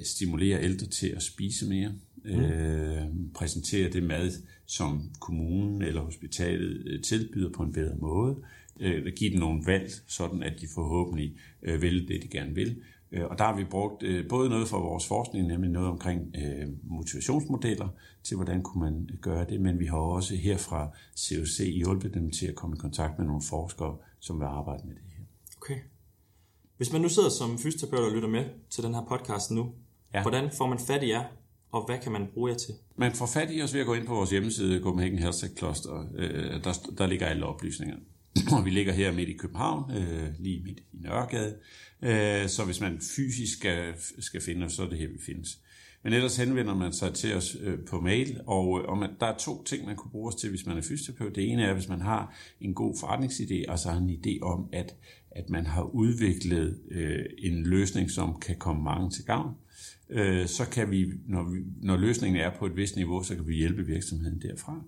stimulere 0.03 0.63
ældre 0.63 0.87
til 0.87 1.07
at 1.07 1.23
spise 1.23 1.69
mere. 1.69 1.93
Mm. 2.25 2.31
Øh, 2.31 3.05
præsentere 3.33 3.89
det 3.89 4.03
mad, 4.03 4.31
som 4.65 5.11
kommunen 5.19 5.81
eller 5.81 6.01
hospitalet 6.01 6.83
øh, 6.85 7.01
tilbyder 7.03 7.49
på 7.49 7.63
en 7.63 7.73
bedre 7.73 7.95
måde. 7.97 8.35
Øh, 8.79 9.13
give 9.15 9.31
dem 9.31 9.39
nogle 9.39 9.63
valg, 9.65 9.91
sådan 10.07 10.43
at 10.43 10.61
de 10.61 10.67
forhåbentlig 10.75 11.35
øh, 11.63 11.81
vil 11.81 12.07
det, 12.07 12.23
de 12.23 12.27
gerne 12.27 12.55
vil. 12.55 12.81
Øh, 13.11 13.25
og 13.25 13.37
der 13.37 13.43
har 13.43 13.55
vi 13.55 13.63
brugt 13.63 14.03
øh, 14.03 14.27
både 14.29 14.49
noget 14.49 14.67
for 14.67 14.79
vores 14.79 15.07
forskning, 15.07 15.47
nemlig 15.47 15.69
noget 15.71 15.89
omkring 15.89 16.35
øh, 16.35 16.67
motivationsmodeller, 16.83 17.87
til 18.23 18.35
hvordan 18.35 18.61
kunne 18.63 18.83
man 18.83 19.09
gøre 19.21 19.45
det, 19.49 19.61
men 19.61 19.79
vi 19.79 19.85
har 19.85 19.97
også 19.97 20.35
her 20.35 20.57
fra 20.57 20.89
COC 21.17 21.59
hjulpet 21.59 22.13
dem 22.13 22.31
til 22.31 22.47
at 22.47 22.55
komme 22.55 22.75
i 22.75 22.79
kontakt 22.79 23.17
med 23.17 23.27
nogle 23.27 23.41
forskere, 23.49 23.97
som 24.19 24.39
vil 24.39 24.45
arbejde 24.45 24.87
med 24.87 24.95
det 24.95 25.03
her. 25.17 25.23
Okay. 25.57 25.79
Hvis 26.81 26.91
man 26.91 27.01
nu 27.01 27.09
sidder 27.09 27.29
som 27.29 27.59
fysioterapeut 27.59 28.05
og 28.05 28.11
lytter 28.11 28.29
med 28.29 28.45
til 28.69 28.83
den 28.83 28.93
her 28.93 29.01
podcast 29.09 29.51
nu, 29.51 29.71
ja. 30.13 30.21
hvordan 30.21 30.49
får 30.57 30.67
man 30.67 30.79
fat 30.87 31.03
i 31.03 31.09
jer, 31.09 31.23
og 31.71 31.85
hvad 31.85 31.99
kan 32.03 32.11
man 32.11 32.27
bruge 32.33 32.51
jer 32.51 32.57
til? 32.57 32.73
Man 32.95 33.13
får 33.13 33.25
fat 33.25 33.49
i 33.51 33.61
os 33.61 33.73
ved 33.73 33.81
at 33.81 33.87
gå 33.87 33.93
ind 33.93 34.07
på 34.07 34.13
vores 34.15 34.29
hjemmeside, 34.29 34.81
Copenhagen 34.83 35.19
Health 35.19 35.45
Cluster. 35.57 36.05
Øh, 36.15 36.63
der, 36.63 36.91
der 36.97 37.07
ligger 37.07 37.27
alle 37.27 37.45
oplysninger. 37.45 37.95
Og 38.57 38.65
vi 38.65 38.69
ligger 38.69 38.93
her 38.93 39.11
midt 39.11 39.29
i 39.29 39.33
København, 39.33 39.91
øh, 39.91 40.29
lige 40.39 40.63
midt 40.63 40.79
i 40.79 40.97
Nørregade. 40.97 41.55
Øh, 42.01 42.49
så 42.49 42.65
hvis 42.65 42.81
man 42.81 43.01
fysisk 43.15 43.57
skal, 43.57 43.93
skal 44.19 44.41
finde 44.41 44.65
os, 44.65 44.73
så 44.73 44.83
er 44.83 44.89
det 44.89 44.97
her, 44.97 45.07
vi 45.07 45.19
findes. 45.25 45.59
Men 46.03 46.13
ellers 46.13 46.37
henvender 46.37 46.75
man 46.75 46.93
sig 46.93 47.13
til 47.13 47.35
os 47.35 47.57
øh, 47.61 47.79
på 47.89 48.01
mail, 48.01 48.41
og, 48.47 48.67
og 48.67 48.97
man, 48.97 49.09
der 49.19 49.25
er 49.25 49.37
to 49.37 49.63
ting, 49.63 49.85
man 49.85 49.95
kunne 49.95 50.11
bruge 50.11 50.27
os 50.27 50.35
til, 50.35 50.49
hvis 50.49 50.65
man 50.65 50.77
er 50.77 50.81
fysioterapeut. 50.81 51.35
Det 51.35 51.51
ene 51.51 51.63
er, 51.63 51.73
hvis 51.73 51.89
man 51.89 52.01
har 52.01 52.35
en 52.61 52.73
god 52.73 52.95
forretningsidé, 52.95 53.71
og 53.71 53.79
så 53.79 53.89
har 53.89 53.97
en 53.97 54.09
idé 54.09 54.39
om, 54.41 54.69
at, 54.73 54.95
at 55.31 55.49
man 55.49 55.65
har 55.65 55.83
udviklet 55.83 56.79
øh, 56.91 57.25
en 57.37 57.63
løsning, 57.63 58.11
som 58.11 58.39
kan 58.39 58.57
komme 58.57 58.83
mange 58.83 59.09
til 59.09 59.25
gavn. 59.25 59.55
Øh, 60.09 60.47
så 60.47 60.69
kan 60.69 60.91
vi 60.91 61.13
når, 61.27 61.43
vi, 61.43 61.59
når 61.81 61.97
løsningen 61.97 62.41
er 62.41 62.51
på 62.59 62.65
et 62.65 62.75
vist 62.75 62.95
niveau, 62.95 63.23
så 63.23 63.35
kan 63.35 63.47
vi 63.47 63.55
hjælpe 63.55 63.85
virksomheden 63.85 64.41
derfra. 64.41 64.83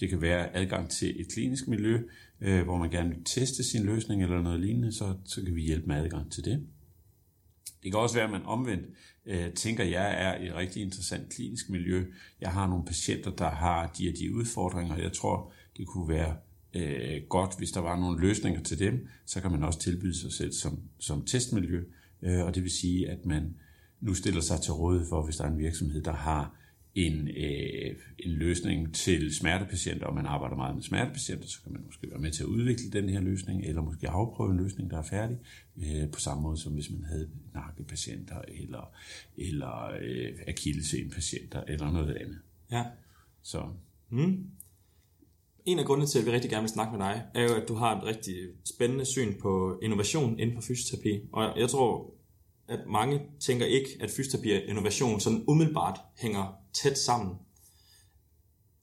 Det 0.00 0.08
kan 0.08 0.20
være 0.20 0.56
adgang 0.56 0.90
til 0.90 1.20
et 1.20 1.28
klinisk 1.32 1.68
miljø, 1.68 2.00
øh, 2.40 2.64
hvor 2.64 2.76
man 2.76 2.90
gerne 2.90 3.08
vil 3.08 3.24
teste 3.24 3.64
sin 3.64 3.82
løsning 3.82 4.22
eller 4.22 4.42
noget 4.42 4.60
lignende, 4.60 4.92
så, 4.92 5.14
så 5.24 5.42
kan 5.42 5.54
vi 5.54 5.62
hjælpe 5.62 5.86
med 5.86 5.96
adgang 5.96 6.32
til 6.32 6.44
det. 6.44 6.66
Det 7.82 7.92
kan 7.92 8.00
også 8.00 8.14
være, 8.14 8.24
at 8.24 8.30
man 8.30 8.44
omvendt 8.44 8.86
øh, 9.26 9.52
tænker, 9.52 9.84
at 9.84 9.90
jeg 9.90 10.22
er 10.24 10.36
i 10.36 10.46
et 10.46 10.54
rigtig 10.54 10.82
interessant 10.82 11.32
klinisk 11.32 11.70
miljø. 11.70 12.04
Jeg 12.40 12.50
har 12.50 12.66
nogle 12.66 12.84
patienter, 12.84 13.30
der 13.30 13.50
har 13.50 13.86
de 13.98 14.08
og 14.08 14.18
de 14.18 14.34
udfordringer. 14.34 14.96
Jeg 14.96 15.12
tror, 15.12 15.52
det 15.76 15.86
kunne 15.86 16.08
være 16.08 16.36
øh, 16.74 17.22
godt, 17.28 17.58
hvis 17.58 17.70
der 17.70 17.80
var 17.80 18.00
nogle 18.00 18.20
løsninger 18.20 18.62
til 18.62 18.78
dem. 18.78 19.08
Så 19.24 19.40
kan 19.40 19.50
man 19.50 19.64
også 19.64 19.78
tilbyde 19.78 20.20
sig 20.20 20.32
selv 20.32 20.52
som, 20.52 20.78
som 20.98 21.24
testmiljø. 21.24 21.84
Øh, 22.22 22.44
og 22.44 22.54
det 22.54 22.62
vil 22.62 22.70
sige, 22.70 23.10
at 23.10 23.26
man 23.26 23.54
nu 24.00 24.14
stiller 24.14 24.40
sig 24.40 24.60
til 24.60 24.72
rådighed 24.72 25.08
for, 25.08 25.24
hvis 25.24 25.36
der 25.36 25.44
er 25.44 25.50
en 25.50 25.58
virksomhed, 25.58 26.02
der 26.02 26.12
har 26.12 26.54
en, 26.94 27.28
øh, 27.28 27.96
en 28.18 28.30
løsning 28.30 28.94
til 28.94 29.34
smertepatienter, 29.34 30.06
og 30.06 30.14
man 30.14 30.26
arbejder 30.26 30.56
meget 30.56 30.74
med 30.74 30.82
smertepatienter, 30.82 31.48
så 31.48 31.62
kan 31.62 31.72
man 31.72 31.82
måske 31.86 32.10
være 32.10 32.18
med 32.18 32.30
til 32.30 32.42
at 32.42 32.46
udvikle 32.46 32.90
den 32.90 33.08
her 33.08 33.20
løsning, 33.20 33.64
eller 33.64 33.82
måske 33.82 34.08
afprøve 34.08 34.50
en 34.50 34.56
løsning, 34.56 34.90
der 34.90 34.98
er 34.98 35.02
færdig, 35.02 35.38
øh, 35.76 36.10
på 36.10 36.20
samme 36.20 36.42
måde 36.42 36.56
som 36.56 36.72
hvis 36.72 36.90
man 36.90 37.04
havde 37.04 37.28
nakkepatienter, 37.54 38.40
eller, 38.48 38.92
eller 39.36 39.90
øh, 40.00 40.32
akillesenpatienter, 40.46 41.62
eller 41.68 41.90
noget 41.90 42.14
andet. 42.14 42.38
Ja. 42.72 42.84
Så. 43.42 43.68
Mm. 44.10 44.50
En 45.68 45.78
af 45.78 45.84
grundene 45.84 46.06
til, 46.06 46.18
at 46.18 46.26
vi 46.26 46.30
rigtig 46.30 46.50
gerne 46.50 46.62
vil 46.62 46.70
snakke 46.70 46.96
med 46.96 47.06
dig, 47.06 47.22
er 47.34 47.42
jo, 47.42 47.54
at 47.54 47.68
du 47.68 47.74
har 47.74 47.96
et 47.96 48.04
rigtig 48.04 48.34
spændende 48.64 49.04
syn 49.04 49.40
på 49.40 49.78
innovation 49.82 50.38
inden 50.38 50.56
for 50.56 50.62
fysioterapi. 50.62 51.20
Og 51.32 51.60
jeg 51.60 51.68
tror, 51.68 52.14
at 52.68 52.78
mange 52.86 53.20
tænker 53.40 53.66
ikke, 53.66 53.88
at 54.00 54.10
fysioterapi 54.10 54.52
og 54.52 54.62
innovation 54.68 55.20
sådan 55.20 55.44
umiddelbart 55.46 56.00
hænger 56.18 56.54
tæt 56.72 56.98
sammen. 56.98 57.34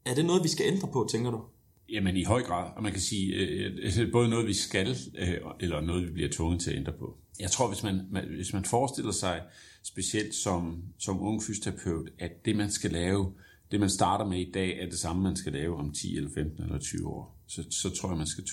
Er 0.06 0.16
det 0.16 0.26
noget, 0.26 0.44
vi 0.44 0.48
skal 0.48 0.66
ændre 0.74 0.88
på, 0.94 1.08
tænker 1.12 1.32
du? 1.32 1.42
Jamen 1.90 2.18
i 2.18 2.24
høj 2.24 2.42
grad, 2.42 2.72
og 2.76 2.84
man 2.84 2.92
kan 2.92 3.02
sige, 3.02 3.34
øh, 3.34 4.00
øh 4.00 4.12
både 4.12 4.30
noget 4.30 4.48
vi 4.48 4.54
skal, 4.54 4.96
øh, 5.18 5.38
eller 5.60 5.82
noget 5.82 6.08
vi 6.08 6.12
bliver 6.12 6.30
tvunget 6.32 6.62
til 6.62 6.72
at 6.72 6.78
ændre 6.78 6.94
på. 7.00 7.18
Jeg 7.40 7.52
tror, 7.52 7.68
hvis 7.68 7.84
man, 7.84 8.02
hvis 8.36 8.54
man 8.54 8.66
forestiller 8.66 9.12
sig, 9.12 9.42
specielt 9.84 10.36
som, 10.36 10.84
som 11.00 11.22
ung 11.22 11.44
fysioterapeut, 11.44 12.10
at 12.20 12.46
det 12.46 12.56
man 12.56 12.72
skal 12.72 12.92
lave, 12.92 13.34
det 13.72 13.80
man 13.80 13.90
starter 13.90 14.26
med 14.26 14.40
i 14.40 14.52
dag, 14.52 14.80
er 14.80 14.86
det 14.86 15.00
samme, 15.00 15.24
man 15.24 15.36
skal 15.36 15.54
lave 15.54 15.78
om 15.78 15.92
10 15.92 16.18
eller 16.18 16.30
15 16.36 16.64
eller 16.64 16.80
20 16.80 17.08
år, 17.08 17.36
så, 17.48 17.64
så 17.70 17.90
tror 17.90 18.10
jeg, 18.10 18.18
man 18.18 18.28
skal 18.28 18.44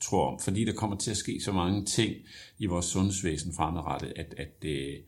tro 0.00 0.20
om. 0.20 0.40
Fordi 0.40 0.64
der 0.64 0.72
kommer 0.72 0.96
til 0.96 1.10
at 1.10 1.16
ske 1.16 1.40
så 1.40 1.52
mange 1.52 1.84
ting 1.84 2.14
i 2.58 2.66
vores 2.66 2.86
sundhedsvæsen 2.86 3.52
fremadrettet, 3.54 4.12
at, 4.16 4.34
at, 4.36 4.62
det, 4.62 5.04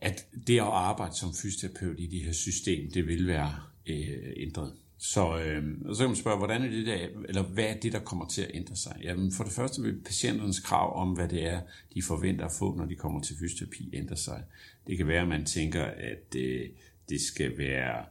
at 0.00 0.26
det 0.46 0.58
at 0.58 0.66
arbejde 0.66 1.16
som 1.16 1.34
fysioterapeut 1.42 2.00
i 2.00 2.06
det 2.06 2.20
her 2.20 2.32
system, 2.32 2.90
det 2.90 3.06
vil 3.06 3.26
være 3.26 3.54
øh, 3.86 4.32
ændret. 4.36 4.72
Så, 5.00 5.38
øh, 5.38 5.64
og 5.84 5.96
så 5.96 6.02
kan 6.02 6.08
man 6.08 6.16
spørge, 6.16 6.38
hvordan 6.38 6.62
er 6.62 6.70
det 6.70 6.86
der, 6.86 7.08
eller 7.28 7.42
hvad 7.42 7.64
er 7.64 7.80
det, 7.80 7.92
der 7.92 7.98
kommer 7.98 8.26
til 8.26 8.42
at 8.42 8.50
ændre 8.54 8.76
sig? 8.76 9.00
Jamen, 9.02 9.32
for 9.32 9.44
det 9.44 9.52
første 9.52 9.82
vil 9.82 10.00
patienternes 10.04 10.60
krav 10.60 11.02
om, 11.02 11.12
hvad 11.12 11.28
det 11.28 11.46
er, 11.46 11.60
de 11.94 12.02
forventer 12.02 12.44
at 12.44 12.52
få, 12.58 12.74
når 12.74 12.84
de 12.84 12.94
kommer 12.94 13.20
til 13.20 13.36
fysioterapi, 13.40 13.90
ændre 13.92 14.16
sig. 14.16 14.42
Det 14.86 14.96
kan 14.96 15.06
være, 15.06 15.22
at 15.22 15.28
man 15.28 15.44
tænker, 15.44 15.84
at 15.84 16.34
øh, 16.36 16.68
det 17.08 17.20
skal 17.20 17.58
være 17.58 18.04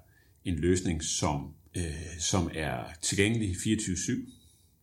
en 0.48 0.56
løsning, 0.56 1.04
som, 1.04 1.54
øh, 1.78 2.20
som 2.20 2.50
er 2.54 2.84
tilgængelig 3.02 3.50
24-7, 3.50 4.12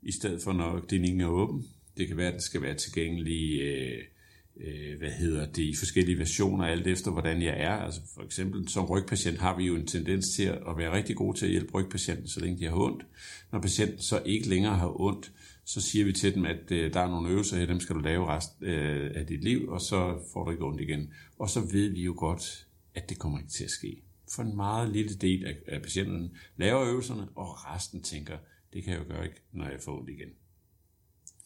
i 0.02 0.12
stedet 0.12 0.42
for 0.42 0.52
når 0.52 0.84
klinikken 0.88 1.20
er 1.20 1.26
åben. 1.26 1.64
Det 1.96 2.08
kan 2.08 2.16
være, 2.16 2.26
at 2.26 2.32
den 2.32 2.40
skal 2.40 2.62
være 2.62 2.74
tilgængelig 2.74 3.60
øh, 3.60 3.98
øh, 4.56 4.98
hvad 4.98 5.10
hedder 5.10 5.46
det, 5.46 5.62
i 5.62 5.74
forskellige 5.74 6.18
versioner, 6.18 6.64
alt 6.64 6.86
efter 6.86 7.10
hvordan 7.10 7.42
jeg 7.42 7.54
er. 7.60 7.72
Altså 7.72 8.00
for 8.14 8.22
eksempel 8.22 8.68
som 8.68 8.84
rygpatient 8.84 9.38
har 9.38 9.56
vi 9.56 9.64
jo 9.64 9.76
en 9.76 9.86
tendens 9.86 10.30
til 10.36 10.42
at 10.42 10.76
være 10.76 10.92
rigtig 10.92 11.16
gode 11.16 11.38
til 11.38 11.46
at 11.46 11.52
hjælpe 11.52 11.74
rygpatienten, 11.74 12.28
så 12.28 12.40
længe 12.40 12.58
de 12.58 12.64
har 12.64 12.76
ondt. 12.76 13.06
Når 13.52 13.60
patienten 13.60 14.02
så 14.02 14.22
ikke 14.26 14.48
længere 14.48 14.76
har 14.76 15.00
ondt, 15.00 15.32
så 15.64 15.80
siger 15.80 16.04
vi 16.04 16.12
til 16.12 16.34
dem, 16.34 16.44
at 16.44 16.70
øh, 16.70 16.92
der 16.92 17.00
er 17.00 17.08
nogle 17.08 17.30
øvelser 17.30 17.56
her, 17.56 17.66
dem 17.66 17.80
skal 17.80 17.96
du 17.96 18.00
lave 18.00 18.26
rest 18.26 18.50
øh, 18.62 19.10
af 19.14 19.26
dit 19.26 19.44
liv, 19.44 19.68
og 19.68 19.80
så 19.80 20.18
får 20.32 20.44
du 20.44 20.50
ikke 20.50 20.64
ondt 20.64 20.80
igen. 20.80 21.12
Og 21.38 21.50
så 21.50 21.60
ved 21.60 21.88
vi 21.88 22.02
jo 22.02 22.14
godt, 22.16 22.66
at 22.94 23.08
det 23.08 23.18
kommer 23.18 23.38
ikke 23.38 23.50
til 23.50 23.64
at 23.64 23.70
ske. 23.70 24.03
For 24.28 24.42
en 24.42 24.56
meget 24.56 24.92
lille 24.92 25.14
del 25.14 25.44
af, 25.44 25.56
af 25.66 25.82
patienterne 25.82 26.30
laver 26.56 26.84
øvelserne, 26.84 27.28
og 27.34 27.74
resten 27.74 28.02
tænker, 28.02 28.36
det 28.72 28.84
kan 28.84 28.92
jeg 28.92 29.00
jo 29.00 29.14
gøre 29.14 29.24
ikke, 29.24 29.42
når 29.52 29.68
jeg 29.68 29.80
får 29.80 29.98
ondt 29.98 30.10
igen. 30.10 30.28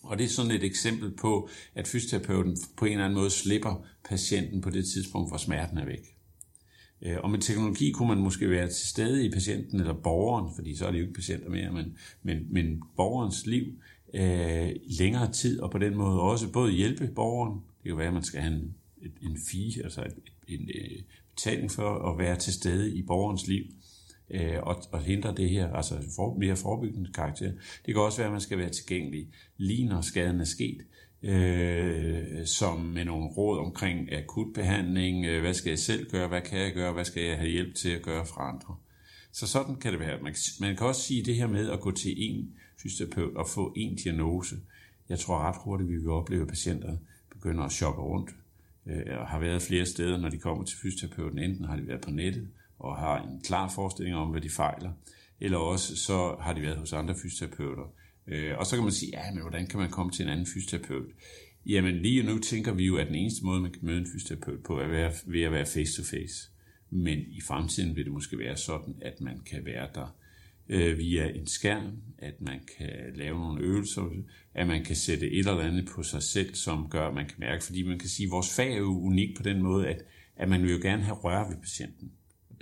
Og 0.03 0.19
det 0.19 0.25
er 0.25 0.29
sådan 0.29 0.51
et 0.51 0.65
eksempel 0.65 1.11
på, 1.11 1.49
at 1.75 1.89
fysioterapeuten 1.89 2.57
på 2.77 2.85
en 2.85 2.93
eller 2.93 3.05
anden 3.05 3.19
måde 3.19 3.31
slipper 3.31 3.87
patienten 4.09 4.61
på 4.61 4.71
det 4.71 4.85
tidspunkt, 4.85 5.31
hvor 5.31 5.39
smerten 5.39 5.79
er 5.79 5.85
væk. 5.85 6.19
Øh, 7.03 7.17
og 7.23 7.31
med 7.31 7.39
teknologi 7.39 7.91
kunne 7.91 8.09
man 8.09 8.19
måske 8.19 8.51
være 8.51 8.69
til 8.69 8.89
stede 8.89 9.27
i 9.27 9.31
patienten 9.31 9.81
eller 9.81 9.95
borgeren, 9.95 10.55
fordi 10.55 10.77
så 10.77 10.87
er 10.87 10.91
det 10.91 10.99
jo 10.99 11.03
ikke 11.03 11.15
patienter 11.15 11.51
mere, 11.51 11.73
men, 11.73 11.97
men, 12.23 12.47
men 12.51 12.83
borgerens 12.97 13.47
liv 13.47 13.65
øh, 14.15 14.71
længere 14.99 15.33
tid, 15.33 15.61
og 15.61 15.71
på 15.71 15.79
den 15.79 15.95
måde 15.95 16.21
også 16.21 16.53
både 16.53 16.73
hjælpe 16.73 17.07
borgeren, 17.07 17.61
det 17.83 17.89
kan 17.89 17.99
være, 17.99 18.09
at 18.09 18.15
man 18.15 18.25
skal 18.25 18.41
have 18.41 18.55
en, 18.55 18.75
en 19.23 19.39
fee, 19.51 19.85
altså 19.85 20.03
en, 20.49 20.61
en, 20.61 20.71
en 21.39 21.51
betaling 21.51 21.71
for 21.71 22.11
at 22.11 22.19
være 22.19 22.37
til 22.37 22.53
stede 22.53 22.97
i 22.97 23.03
borgerens 23.03 23.47
liv, 23.47 23.65
øh, 24.31 24.63
og, 24.63 24.83
og 24.93 25.01
hindre 25.01 25.35
det 25.35 25.51
her, 25.51 25.73
altså 25.73 25.95
for, 26.17 26.35
mere 26.39 26.57
forebyggende 26.57 27.13
karakter. 27.13 27.53
Det 27.87 27.95
kan 27.95 28.03
også 28.03 28.19
være, 28.19 28.27
at 28.27 28.33
man 28.33 28.41
skal 28.41 28.59
være 28.59 28.71
tilgængelig 28.71 29.29
lige 29.57 29.87
når 29.87 30.01
skaden 30.01 30.41
er 30.41 30.45
sket, 30.45 30.79
øh, 31.23 32.47
som 32.47 32.81
med 32.81 33.05
nogle 33.05 33.27
råd 33.27 33.59
omkring 33.59 34.13
akut 34.13 34.55
behandling, 34.55 35.27
øh, 35.27 35.41
hvad 35.41 35.55
skal 35.55 35.71
jeg 35.71 35.79
selv 35.79 36.11
gøre, 36.11 36.29
hvad 36.29 36.41
kan 36.41 36.59
jeg 36.59 36.73
gøre, 36.73 36.93
hvad 36.93 37.05
skal 37.05 37.23
jeg 37.23 37.39
have 37.39 37.51
hjælp 37.51 37.75
til 37.75 37.91
at 37.91 38.03
gøre 38.03 38.27
fra 38.27 38.49
andre. 38.55 38.77
Så 39.33 39.47
sådan 39.47 39.77
kan 39.77 39.93
det 39.93 40.01
være. 40.01 40.23
Man, 40.23 40.35
man 40.61 40.77
kan 40.77 40.87
også 40.87 41.03
sige 41.03 41.25
det 41.25 41.35
her 41.35 41.47
med 41.47 41.71
at 41.71 41.81
gå 41.81 41.91
til 41.91 42.15
en 42.17 42.53
fysioterapeut 42.83 43.37
og 43.37 43.49
få 43.49 43.73
en 43.77 43.97
diagnose. 43.97 44.57
Jeg 45.09 45.19
tror 45.19 45.39
ret 45.39 45.57
hurtigt, 45.65 45.91
vi 45.91 45.97
vil 45.97 46.09
opleve, 46.09 46.43
at 46.43 46.49
patienter 46.49 46.97
begynder 47.31 47.65
at 47.65 47.73
shoppe 47.73 48.03
rundt, 48.03 48.31
øh, 48.89 49.21
og 49.21 49.27
har 49.27 49.39
været 49.39 49.63
flere 49.63 49.87
steder, 49.87 50.19
når 50.19 50.29
de 50.29 50.39
kommer 50.39 50.65
til 50.65 50.79
fysioterapeuten. 50.79 51.39
Enten 51.39 51.65
har 51.65 51.77
de 51.77 51.87
været 51.87 52.01
på 52.01 52.11
nettet, 52.11 52.49
og 52.79 52.97
har 52.97 53.23
en 53.23 53.41
klar 53.45 53.69
forestilling 53.75 54.17
om, 54.17 54.29
hvad 54.29 54.41
de 54.41 54.51
fejler, 54.51 54.93
eller 55.41 55.59
også 55.59 55.97
så 55.97 56.37
har 56.41 56.53
de 56.53 56.63
været 56.63 56.77
hos 56.77 56.93
andre 56.93 57.15
fysioterapeuter. 57.23 57.93
Øh, 58.27 58.59
og 58.59 58.67
så 58.67 58.77
kan 58.77 58.83
man 58.83 58.93
sige, 58.93 59.13
ja, 59.15 59.33
men 59.33 59.43
hvordan 59.43 59.67
kan 59.67 59.81
man 59.81 59.91
komme 59.91 60.13
til 60.13 60.23
en 60.23 60.29
anden 60.29 60.47
fysioterapeut? 60.47 61.07
Jamen 61.67 61.95
lige 61.95 62.23
nu 62.23 62.39
tænker 62.39 62.73
vi 62.73 62.85
jo, 62.85 62.97
at 62.97 63.07
den 63.07 63.15
eneste 63.15 63.45
måde, 63.45 63.61
man 63.61 63.73
kan 63.73 63.81
møde 63.83 63.99
en 63.99 64.07
fysioterapeut 64.13 64.63
på, 64.63 64.79
er 64.81 65.23
ved 65.27 65.43
at 65.43 65.53
være 65.53 65.67
face-to-face. 65.67 66.51
Men 66.91 67.19
i 67.19 67.41
fremtiden 67.41 67.97
vil 67.97 68.05
det 68.05 68.13
måske 68.13 68.39
være 68.39 68.57
sådan, 68.57 68.95
at 69.03 69.21
man 69.21 69.41
kan 69.41 69.65
være 69.65 69.89
der 69.95 70.15
øh, 70.69 70.99
via 70.99 71.29
en 71.29 71.47
skærm, 71.47 71.93
at 72.19 72.41
man 72.41 72.61
kan 72.79 72.91
lave 73.15 73.39
nogle 73.39 73.63
øvelser, 73.63 74.11
at 74.55 74.67
man 74.67 74.85
kan 74.85 74.97
sætte 74.97 75.31
et 75.31 75.39
eller 75.39 75.61
andet 75.61 75.87
på 75.87 76.03
sig 76.03 76.23
selv, 76.23 76.55
som 76.55 76.89
gør, 76.91 77.09
at 77.09 77.15
man 77.15 77.27
kan 77.27 77.37
mærke. 77.39 77.65
Fordi 77.65 77.83
man 77.83 77.99
kan 77.99 78.09
sige, 78.09 78.27
at 78.27 78.31
vores 78.31 78.57
fag 78.57 78.73
er 78.73 78.79
jo 78.79 79.01
unik 79.01 79.37
på 79.37 79.43
den 79.43 79.63
måde, 79.63 79.89
at, 79.89 80.05
at 80.37 80.49
man 80.49 80.63
vil 80.63 80.73
jo 80.73 80.79
gerne 80.83 81.03
have 81.03 81.17
rør 81.17 81.49
ved 81.49 81.57
patienten 81.57 82.13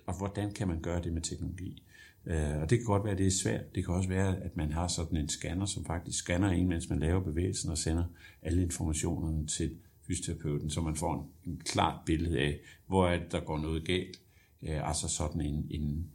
og 0.07 0.19
hvordan 0.19 0.53
kan 0.53 0.69
man 0.69 0.81
gøre 0.81 1.03
det 1.03 1.13
med 1.13 1.23
teknologi? 1.23 1.83
Øh, 2.27 2.57
og 2.57 2.71
det 2.71 2.79
kan 2.79 2.87
godt 2.87 3.05
være, 3.05 3.13
at 3.13 3.19
det 3.19 3.27
er 3.27 3.31
svært. 3.31 3.75
Det 3.75 3.85
kan 3.85 3.95
også 3.95 4.09
være, 4.09 4.37
at 4.43 4.57
man 4.57 4.73
har 4.73 4.89
sådan 4.89 5.19
en 5.19 5.29
scanner, 5.29 5.67
som 5.67 5.85
faktisk 5.85 6.19
scanner 6.19 6.51
en, 6.51 6.69
mens 6.69 6.91
man 6.91 6.99
laver 6.99 7.21
bevægelsen 7.21 7.71
og 7.71 7.79
sender 7.79 8.05
alle 8.43 8.63
informationerne 8.63 9.47
til 9.47 9.77
fysioterapeuten, 10.07 10.71
så 10.71 10.81
man 10.81 10.97
får 10.97 11.15
en, 11.45 11.53
en 11.53 11.61
klart 11.65 12.01
billede 12.07 12.39
af, 12.39 12.59
hvor 12.87 13.09
er 13.09 13.19
det, 13.19 13.33
der 13.33 13.41
går 13.41 13.59
noget 13.59 13.85
galt. 13.85 14.21
Øh, 14.63 14.89
altså 14.89 15.09
sådan 15.09 15.41
en, 15.41 15.67
en, 15.71 16.11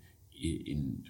en 0.66 1.06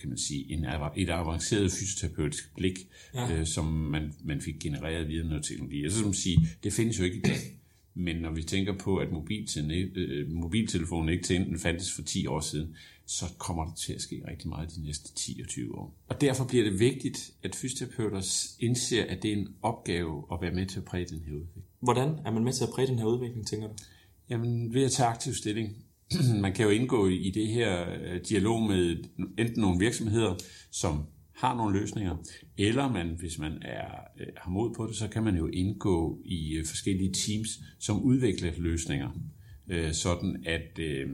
kan 0.00 0.08
man 0.08 0.18
sige, 0.18 0.52
en, 0.52 0.66
et 0.96 1.10
avanceret 1.10 1.72
fysioterapeutisk 1.72 2.54
blik, 2.56 2.88
ja. 3.14 3.40
uh, 3.40 3.46
som 3.46 3.64
man, 3.64 4.14
man 4.24 4.40
fik 4.40 4.54
genereret 4.60 5.08
via 5.08 5.22
noget 5.22 5.44
teknologi. 5.44 5.84
Altså 5.84 5.98
som 5.98 6.12
sige, 6.12 6.48
det 6.64 6.72
findes 6.72 6.98
jo 6.98 7.04
ikke 7.04 7.16
i 7.16 7.20
dag. 7.20 7.58
Men 8.00 8.16
når 8.16 8.30
vi 8.30 8.42
tænker 8.42 8.78
på, 8.78 8.96
at 8.96 9.08
øh, 9.08 10.30
mobiltelefonen 10.30 11.08
ikke 11.08 11.24
til 11.24 11.58
fandtes 11.58 11.92
for 11.92 12.02
10 12.02 12.26
år 12.26 12.40
siden, 12.40 12.76
så 13.06 13.24
kommer 13.38 13.64
der 13.64 13.74
til 13.74 13.92
at 13.92 14.00
ske 14.00 14.22
rigtig 14.28 14.48
meget 14.48 14.74
de 14.76 14.82
næste 14.84 15.14
10 15.14 15.40
og 15.42 15.48
20 15.48 15.78
år. 15.78 15.94
Og 16.08 16.20
derfor 16.20 16.44
bliver 16.44 16.64
det 16.64 16.80
vigtigt, 16.80 17.32
at 17.42 17.54
fysioterapeuter 17.54 18.54
indser, 18.60 19.04
at 19.08 19.22
det 19.22 19.32
er 19.32 19.36
en 19.36 19.48
opgave 19.62 20.24
at 20.32 20.38
være 20.40 20.52
med 20.52 20.66
til 20.66 20.78
at 20.78 20.84
præge 20.84 21.06
den 21.06 21.20
her 21.26 21.34
udvikling. 21.34 21.64
Hvordan 21.80 22.08
er 22.24 22.30
man 22.30 22.44
med 22.44 22.52
til 22.52 22.64
at 22.64 22.70
præge 22.70 22.88
den 22.88 22.98
her 22.98 23.06
udvikling, 23.06 23.46
tænker 23.46 23.68
du? 23.68 23.74
Jamen 24.30 24.74
ved 24.74 24.84
at 24.84 24.90
tage 24.90 25.08
aktiv 25.08 25.34
stilling. 25.34 25.76
man 26.42 26.52
kan 26.52 26.64
jo 26.64 26.70
indgå 26.70 27.08
i 27.08 27.30
det 27.30 27.46
her 27.46 27.90
øh, 27.90 28.20
dialog 28.28 28.62
med 28.62 28.96
enten 29.38 29.60
nogle 29.60 29.78
virksomheder, 29.78 30.34
som 30.70 31.02
har 31.36 31.56
nogle 31.56 31.80
løsninger, 31.80 32.16
eller 32.58 32.92
man, 32.92 33.16
hvis 33.18 33.38
man 33.38 33.52
er, 33.62 33.90
øh, 34.20 34.26
har 34.36 34.50
mod 34.50 34.74
på 34.74 34.86
det, 34.86 34.96
så 34.96 35.08
kan 35.08 35.22
man 35.22 35.36
jo 35.36 35.46
indgå 35.46 36.20
i 36.24 36.56
øh, 36.56 36.66
forskellige 36.66 37.12
teams, 37.12 37.48
som 37.78 38.02
udvikler 38.02 38.52
løsninger, 38.56 39.10
sådan 39.92 40.42
at, 40.46 40.78
øh, 40.78 41.08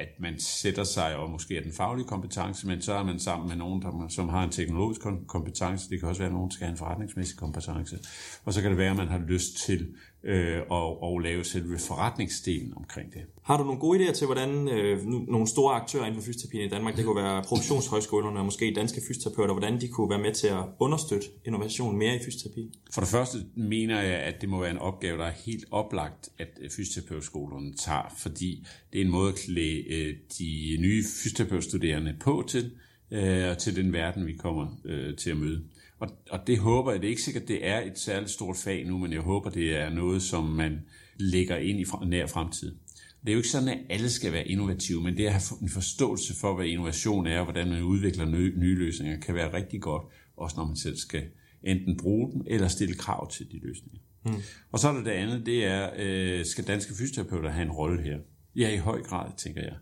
at 0.00 0.08
man 0.20 0.34
sætter 0.38 0.84
sig, 0.84 1.16
og 1.16 1.30
måske 1.30 1.56
er 1.56 1.62
den 1.62 1.72
faglige 1.72 2.06
kompetence, 2.06 2.66
men 2.66 2.82
så 2.82 2.92
er 2.92 3.02
man 3.02 3.20
sammen 3.20 3.48
med 3.48 3.56
nogen, 3.56 3.82
der, 3.82 4.06
som 4.08 4.28
har 4.28 4.44
en 4.44 4.50
teknologisk 4.50 5.00
kompetence, 5.26 5.90
det 5.90 6.00
kan 6.00 6.08
også 6.08 6.20
være, 6.20 6.28
at 6.28 6.34
nogen 6.34 6.50
skal 6.50 6.64
have 6.64 6.72
en 6.72 6.78
forretningsmæssig 6.78 7.38
kompetence, 7.38 7.98
og 8.44 8.52
så 8.54 8.62
kan 8.62 8.70
det 8.70 8.78
være, 8.78 8.90
at 8.90 8.96
man 8.96 9.08
har 9.08 9.18
lyst 9.18 9.56
til 9.56 9.94
øh, 10.24 10.58
og, 10.70 11.02
og 11.02 11.20
lave 11.20 11.44
selve 11.44 11.78
forretningsdelen 11.78 12.72
omkring 12.76 13.12
det. 13.12 13.22
Har 13.42 13.56
du 13.56 13.64
nogle 13.64 13.80
gode 13.80 13.98
idéer 13.98 14.12
til, 14.12 14.26
hvordan 14.26 14.68
øh, 14.68 15.06
nogle 15.06 15.46
store 15.46 15.74
aktører 15.74 16.06
inden 16.06 16.20
for 16.20 16.26
fysioterapien 16.26 16.64
i 16.64 16.68
Danmark, 16.68 16.96
det 16.96 17.04
kunne 17.04 17.22
være 17.22 17.42
professionshøjskolerne 17.42 18.38
og 18.38 18.44
måske 18.44 18.72
danske 18.76 19.00
fysioterapeuter, 19.08 19.54
hvordan 19.54 19.80
de 19.80 19.88
kunne 19.88 20.10
være 20.10 20.18
med 20.18 20.34
til 20.34 20.46
at 20.46 20.64
understøtte 20.78 21.26
innovation 21.44 21.98
mere 21.98 22.16
i 22.16 22.18
fysioterapi? 22.24 22.78
For 22.94 23.00
det 23.00 23.10
første 23.10 23.38
mener 23.56 24.00
jeg, 24.00 24.18
at 24.18 24.40
det 24.40 24.48
må 24.48 24.60
være 24.60 24.70
en 24.70 24.78
opgave, 24.78 25.18
der 25.18 25.24
er 25.24 25.32
helt 25.46 25.64
oplagt, 25.70 26.28
at 26.38 26.48
fysioterapeutskolen 26.76 27.76
tager, 27.76 28.14
fordi 28.18 28.66
det 28.92 29.00
er 29.00 29.04
en 29.04 29.10
måde 29.10 29.28
at 29.28 29.34
klæde 29.34 29.89
øh, 29.90 30.14
de 30.38 30.76
nye 30.80 31.04
fysioterapeutstuderende 31.04 32.16
på 32.20 32.44
til, 32.48 32.72
øh, 33.10 33.56
til 33.56 33.76
den 33.76 33.92
verden, 33.92 34.26
vi 34.26 34.32
kommer 34.32 34.80
øh, 34.84 35.16
til 35.16 35.30
at 35.30 35.36
møde. 35.36 35.62
Og, 35.98 36.08
og 36.30 36.46
det 36.46 36.58
håber 36.58 36.92
jeg, 36.92 37.00
det 37.00 37.06
er 37.06 37.10
ikke 37.10 37.22
sikkert, 37.22 37.48
det 37.48 37.66
er 37.66 37.80
et 37.80 37.98
særligt 37.98 38.30
stort 38.30 38.56
fag 38.56 38.86
nu, 38.86 38.98
men 38.98 39.12
jeg 39.12 39.20
håber, 39.20 39.50
det 39.50 39.76
er 39.76 39.90
noget, 39.90 40.22
som 40.22 40.44
man 40.44 40.80
lægger 41.16 41.56
ind 41.56 41.80
i 41.80 41.84
nær 42.06 42.26
fremtid. 42.26 42.74
Det 43.20 43.28
er 43.28 43.32
jo 43.32 43.38
ikke 43.38 43.48
sådan, 43.48 43.68
at 43.68 43.78
alle 43.90 44.10
skal 44.10 44.32
være 44.32 44.48
innovative, 44.48 45.02
men 45.02 45.16
det 45.16 45.26
at 45.26 45.32
have 45.32 45.62
en 45.62 45.68
forståelse 45.68 46.34
for, 46.40 46.56
hvad 46.56 46.66
innovation 46.66 47.26
er, 47.26 47.38
og 47.38 47.44
hvordan 47.44 47.68
man 47.68 47.82
udvikler 47.82 48.24
nye, 48.24 48.52
nye 48.56 48.74
løsninger, 48.74 49.20
kan 49.20 49.34
være 49.34 49.52
rigtig 49.52 49.80
godt, 49.80 50.02
også 50.36 50.56
når 50.56 50.66
man 50.66 50.76
selv 50.76 50.96
skal 50.96 51.22
enten 51.62 51.96
bruge 51.96 52.32
dem, 52.32 52.42
eller 52.46 52.68
stille 52.68 52.94
krav 52.94 53.30
til 53.30 53.46
de 53.52 53.60
løsninger. 53.62 54.00
Mm. 54.24 54.32
Og 54.72 54.78
så 54.78 54.88
er 54.88 54.92
der 54.92 55.04
det 55.04 55.10
andet, 55.10 55.46
det 55.46 55.64
er, 55.64 55.90
øh, 55.98 56.44
skal 56.44 56.66
danske 56.66 56.94
fysioterapeuter 56.94 57.50
have 57.50 57.64
en 57.64 57.72
rolle 57.72 58.02
her? 58.02 58.18
Ja, 58.56 58.74
i 58.74 58.76
høj 58.76 59.02
grad, 59.02 59.32
tænker 59.36 59.62
jeg. 59.62 59.76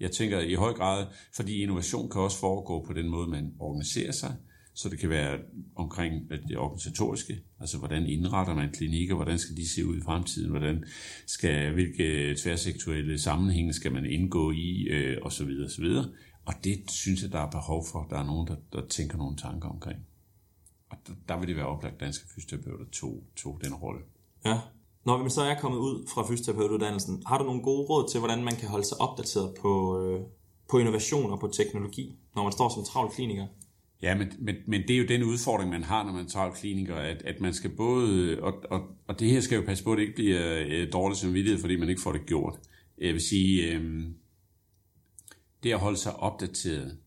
Jeg 0.00 0.10
tænker 0.10 0.40
i 0.40 0.54
høj 0.54 0.72
grad, 0.72 1.06
fordi 1.34 1.62
innovation 1.62 2.10
kan 2.10 2.20
også 2.20 2.38
foregå 2.38 2.84
på 2.84 2.92
den 2.92 3.08
måde, 3.08 3.30
man 3.30 3.54
organiserer 3.58 4.12
sig, 4.12 4.36
så 4.74 4.88
det 4.88 4.98
kan 4.98 5.10
være 5.10 5.38
omkring 5.76 6.30
det 6.30 6.58
organisatoriske, 6.58 7.40
altså 7.60 7.78
hvordan 7.78 8.06
indretter 8.06 8.54
man 8.54 8.72
klinikker, 8.72 9.14
hvordan 9.14 9.38
skal 9.38 9.56
de 9.56 9.68
se 9.68 9.86
ud 9.86 9.96
i 9.96 10.00
fremtiden, 10.00 10.50
hvordan 10.50 10.84
skal, 11.26 11.72
hvilke 11.72 12.34
tværsektorielle 12.42 13.18
sammenhænge 13.18 13.72
skal 13.72 13.92
man 13.92 14.06
indgå 14.06 14.50
i, 14.50 14.82
øh, 14.82 15.18
og 15.22 15.32
så 15.32 15.44
videre, 15.44 15.64
og 15.64 15.70
så 15.70 15.82
videre. 15.82 16.08
Og 16.44 16.54
det 16.64 16.90
synes 16.90 17.22
jeg, 17.22 17.32
der 17.32 17.38
er 17.38 17.50
behov 17.50 17.84
for. 17.92 18.06
Der 18.10 18.18
er 18.18 18.26
nogen, 18.26 18.48
der, 18.48 18.56
der 18.72 18.86
tænker 18.86 19.18
nogle 19.18 19.36
tanker 19.36 19.68
omkring. 19.68 19.98
Og 20.90 20.98
der, 21.06 21.12
der 21.28 21.38
vil 21.38 21.48
det 21.48 21.56
være 21.56 21.66
oplagt, 21.66 22.00
danske 22.00 22.28
fysioterapeuter 22.34 22.84
tog, 22.92 23.24
tog 23.36 23.60
den 23.64 23.74
rolle. 23.74 24.00
Ja. 24.44 24.58
Når 25.04 25.22
vi 25.22 25.30
så 25.30 25.42
er 25.42 25.60
kommet 25.60 25.78
ud 25.78 26.08
fra 26.14 26.26
fysioterapeutuddannelsen, 26.28 27.22
har 27.26 27.38
du 27.38 27.44
nogle 27.44 27.62
gode 27.62 27.86
råd 27.86 28.08
til, 28.08 28.18
hvordan 28.18 28.44
man 28.44 28.56
kan 28.56 28.68
holde 28.68 28.84
sig 28.84 29.00
opdateret 29.00 29.54
på, 29.60 30.02
øh, 30.02 30.20
på 30.70 30.78
innovation 30.78 31.30
og 31.30 31.40
på 31.40 31.48
teknologi, 31.48 32.14
når 32.34 32.42
man 32.42 32.52
står 32.52 32.68
som 32.68 32.84
travl 32.84 33.10
kliniker? 33.10 33.46
Ja, 34.02 34.14
men, 34.14 34.32
men, 34.38 34.54
men 34.66 34.82
det 34.82 34.90
er 34.90 34.98
jo 34.98 35.06
den 35.08 35.22
udfordring, 35.22 35.70
man 35.70 35.82
har, 35.82 36.04
når 36.04 36.12
man 36.12 36.26
tager 36.26 36.50
kliniker, 36.50 36.96
at, 36.96 37.22
at 37.22 37.40
man 37.40 37.54
skal 37.54 37.70
både, 37.70 38.38
og, 38.42 38.54
og, 38.70 38.80
og 39.06 39.20
det 39.20 39.30
her 39.30 39.40
skal 39.40 39.56
jo 39.56 39.62
passe 39.66 39.84
på, 39.84 39.92
at 39.92 39.96
det 39.96 40.02
ikke 40.02 40.14
bliver 40.14 40.64
øh, 40.68 40.92
dårligt 40.92 41.20
samvittighed, 41.20 41.60
fordi 41.60 41.76
man 41.76 41.88
ikke 41.88 42.00
får 42.00 42.12
det 42.12 42.26
gjort. 42.26 42.58
Jeg 42.98 43.12
vil 43.12 43.20
sige, 43.20 43.72
øh, 43.72 44.04
det 45.62 45.72
at 45.72 45.78
holde 45.78 45.96
sig 45.96 46.16
opdateret, 46.16 46.98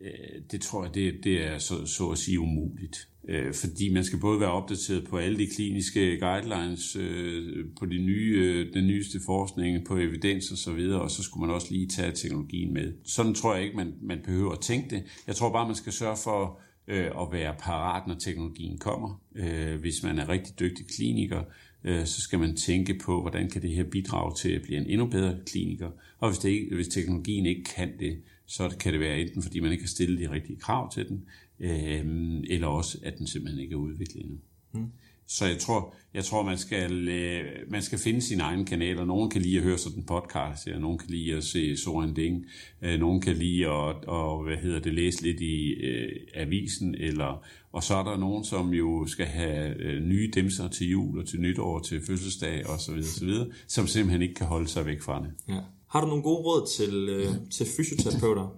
øh, 0.00 0.42
det 0.50 0.60
tror 0.60 0.84
jeg, 0.84 0.94
det, 0.94 1.20
det 1.24 1.46
er 1.46 1.58
så, 1.58 1.86
så 1.86 2.10
at 2.10 2.18
sige 2.18 2.40
umuligt 2.40 3.09
øh, 3.28 3.54
fordi 3.54 3.92
man 3.92 4.04
skal 4.04 4.18
både 4.18 4.40
være 4.40 4.50
opdateret 4.50 5.06
på 5.08 5.18
alle 5.18 5.38
de 5.38 5.46
kliniske 5.46 6.18
guidelines, 6.20 6.96
øh, 6.96 7.64
på 7.78 7.86
de 7.86 7.98
nye, 7.98 8.34
øh, 8.36 8.74
den 8.74 8.86
nyeste 8.86 9.18
forskning, 9.26 9.86
på 9.86 9.96
evidens 9.96 10.50
og 10.50 10.58
så 10.58 10.72
videre, 10.72 11.00
og 11.00 11.10
så 11.10 11.22
skulle 11.22 11.46
man 11.46 11.54
også 11.54 11.66
lige 11.70 11.86
tage 11.86 12.12
teknologien 12.12 12.74
med. 12.74 12.92
Sådan 13.04 13.34
tror 13.34 13.54
jeg 13.54 13.64
ikke, 13.64 13.76
man, 13.76 13.94
man 14.02 14.18
behøver 14.24 14.52
at 14.52 14.60
tænke 14.60 14.90
det. 14.90 15.02
Jeg 15.26 15.36
tror 15.36 15.52
bare, 15.52 15.66
man 15.66 15.76
skal 15.76 15.92
sørge 15.92 16.16
for 16.24 16.60
øh, 16.88 17.10
at 17.20 17.32
være 17.32 17.54
parat, 17.58 18.06
når 18.06 18.14
teknologien 18.14 18.78
kommer. 18.78 19.22
Øh, 19.34 19.80
hvis 19.80 20.02
man 20.02 20.18
er 20.18 20.28
rigtig 20.28 20.60
dygtig 20.60 20.86
kliniker, 20.86 21.42
øh, 21.84 22.06
så 22.06 22.20
skal 22.20 22.38
man 22.38 22.56
tænke 22.56 22.98
på, 23.04 23.20
hvordan 23.20 23.50
kan 23.50 23.62
det 23.62 23.70
her 23.70 23.84
bidrage 23.84 24.34
til 24.34 24.48
at 24.52 24.62
blive 24.62 24.78
en 24.78 24.86
endnu 24.86 25.06
bedre 25.06 25.36
kliniker. 25.46 25.90
Og 26.18 26.28
hvis, 26.28 26.38
det 26.38 26.48
ikke, 26.48 26.74
hvis 26.74 26.88
teknologien 26.88 27.46
ikke 27.46 27.64
kan 27.76 27.98
det, 27.98 28.18
så 28.46 28.76
kan 28.80 28.92
det 28.92 29.00
være 29.00 29.20
enten 29.20 29.42
fordi 29.42 29.60
man 29.60 29.72
ikke 29.72 29.84
har 29.84 29.88
stillet 29.88 30.20
de 30.20 30.30
rigtige 30.30 30.60
krav 30.60 30.92
til 30.92 31.08
den, 31.08 31.24
øh, 31.60 32.04
eller 32.48 32.66
også 32.66 32.98
at 33.02 33.18
den 33.18 33.26
simpelthen 33.26 33.62
ikke 33.62 33.72
er 33.72 33.76
udviklet 33.76 34.22
endnu. 34.22 34.38
Mm. 34.72 34.86
Så 35.30 35.46
jeg 35.46 35.58
tror, 35.58 35.94
jeg 36.14 36.24
tror 36.24 36.42
man, 36.42 36.58
skal, 36.58 37.08
øh, 37.08 37.44
man 37.68 37.82
skal 37.82 37.98
finde 37.98 38.20
sine 38.20 38.42
egne 38.42 38.64
kanaler. 38.64 39.04
Nogen 39.04 39.30
kan 39.30 39.42
lide 39.42 39.56
at 39.56 39.62
høre 39.62 39.78
sådan 39.78 39.98
en 39.98 40.04
podcast, 40.04 40.66
ja. 40.66 40.78
nogen 40.78 40.98
kan 40.98 41.10
lide 41.10 41.36
at 41.36 41.44
se 41.44 41.76
Soren 41.76 42.14
Ding, 42.14 42.46
øh, 42.82 43.00
nogen 43.00 43.20
kan 43.20 43.36
lide 43.36 43.66
at, 43.66 44.04
og, 44.04 44.42
hvad 44.44 44.56
hedder 44.56 44.80
det, 44.80 44.94
læse 44.94 45.22
lidt 45.22 45.40
i 45.40 45.72
øh, 45.72 46.12
avisen, 46.34 46.94
eller, 46.94 47.44
og 47.72 47.82
så 47.82 47.94
er 47.94 48.04
der 48.04 48.16
nogen, 48.16 48.44
som 48.44 48.74
jo 48.74 49.06
skal 49.06 49.26
have 49.26 49.76
øh, 49.76 50.02
nye 50.02 50.30
dimser 50.34 50.68
til 50.68 50.90
jul 50.90 51.18
og 51.18 51.26
til 51.26 51.40
nytår, 51.40 51.78
til 51.78 52.00
fødselsdag 52.06 52.66
osv., 52.66 52.96
videre, 53.20 53.46
som 53.66 53.86
simpelthen 53.86 54.22
ikke 54.22 54.34
kan 54.34 54.46
holde 54.46 54.68
sig 54.68 54.86
væk 54.86 55.02
fra 55.02 55.22
det. 55.22 55.32
Ja. 55.48 55.60
Har 55.88 56.00
du 56.00 56.06
nogle 56.06 56.22
gode 56.22 56.42
råd 56.42 56.68
til, 56.76 57.08
øh, 57.08 57.50
til 57.50 57.66
fysioterapeuter, 57.76 58.56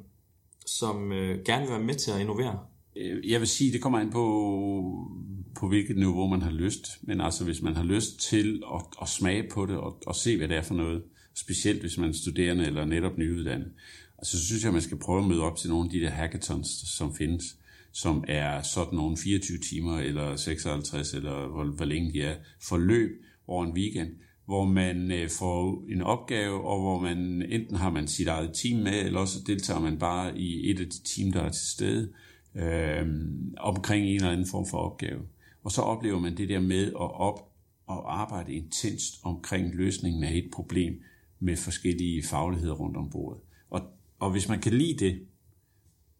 som 0.66 1.12
øh, 1.12 1.44
gerne 1.44 1.62
vil 1.62 1.70
være 1.70 1.82
med 1.82 1.94
til 1.94 2.10
at 2.10 2.20
innovere? 2.20 2.58
Øh, 2.96 3.30
jeg 3.30 3.40
vil 3.40 3.48
sige, 3.48 3.72
det 3.72 3.82
kommer 3.82 3.98
an 3.98 4.10
på, 4.10 4.24
på 5.54 5.68
hvilket 5.68 5.96
niveau 5.96 6.26
man 6.26 6.42
har 6.42 6.50
lyst. 6.50 6.98
Men 7.02 7.20
altså, 7.20 7.44
hvis 7.44 7.62
man 7.62 7.76
har 7.76 7.84
lyst 7.84 8.20
til 8.20 8.62
at, 8.74 8.82
at 9.02 9.08
smage 9.08 9.48
på 9.50 9.66
det 9.66 9.76
og, 9.76 10.02
og 10.06 10.14
se, 10.14 10.36
hvad 10.36 10.48
det 10.48 10.56
er 10.56 10.62
for 10.62 10.74
noget, 10.74 11.02
specielt 11.34 11.80
hvis 11.80 11.98
man 11.98 12.08
er 12.08 12.12
studerende 12.12 12.66
eller 12.66 12.84
netop 12.84 13.18
nyuddannet, 13.18 13.72
altså, 14.18 14.38
så 14.38 14.46
synes 14.46 14.62
jeg, 14.62 14.68
at 14.68 14.72
man 14.72 14.82
skal 14.82 14.98
prøve 14.98 15.22
at 15.22 15.28
møde 15.28 15.42
op 15.42 15.56
til 15.56 15.70
nogle 15.70 15.84
af 15.84 15.90
de 15.90 16.00
der 16.00 16.10
hackathons, 16.10 16.68
som 16.96 17.14
findes, 17.14 17.56
som 17.92 18.24
er 18.28 18.62
sådan 18.62 18.96
nogle 18.96 19.16
24 19.16 19.58
timer 19.58 19.98
eller 19.98 20.36
56, 20.36 21.14
eller 21.14 21.48
hvor, 21.48 21.64
hvor 21.64 21.84
længe 21.84 22.12
de 22.12 22.22
er, 22.22 22.36
forløb 22.62 23.10
over 23.46 23.64
en 23.64 23.72
weekend, 23.72 24.10
hvor 24.46 24.64
man 24.64 25.12
øh, 25.12 25.30
får 25.38 25.84
en 25.88 26.02
opgave, 26.02 26.64
og 26.64 26.80
hvor 26.80 27.00
man 27.00 27.42
enten 27.48 27.76
har 27.76 27.90
man 27.90 28.08
sit 28.08 28.28
eget 28.28 28.50
team 28.54 28.80
med, 28.80 29.06
eller 29.06 29.20
også 29.20 29.38
deltager 29.46 29.80
man 29.80 29.98
bare 29.98 30.38
i 30.38 30.70
et 30.70 30.80
af 30.80 30.86
de 30.86 31.02
team, 31.04 31.32
der 31.32 31.40
er 31.40 31.50
til 31.50 31.66
stede, 31.66 32.12
øh, 32.54 33.06
omkring 33.56 34.06
en 34.06 34.14
eller 34.14 34.30
anden 34.30 34.46
form 34.46 34.66
for 34.66 34.78
opgave. 34.78 35.20
Og 35.64 35.72
så 35.72 35.82
oplever 35.82 36.18
man 36.18 36.36
det 36.36 36.48
der 36.48 36.60
med 36.60 36.86
at 36.86 36.94
op 36.96 37.48
og 37.86 38.20
arbejde 38.20 38.52
intenst 38.52 39.20
omkring 39.22 39.74
løsningen 39.74 40.24
af 40.24 40.34
et 40.34 40.50
problem 40.52 41.02
med 41.40 41.56
forskellige 41.56 42.22
fagligheder 42.22 42.74
rundt 42.74 42.96
om 42.96 43.10
bordet. 43.10 43.40
Og, 43.70 43.80
og 44.18 44.30
hvis 44.30 44.48
man 44.48 44.60
kan 44.60 44.72
lide 44.72 45.04
det, 45.04 45.20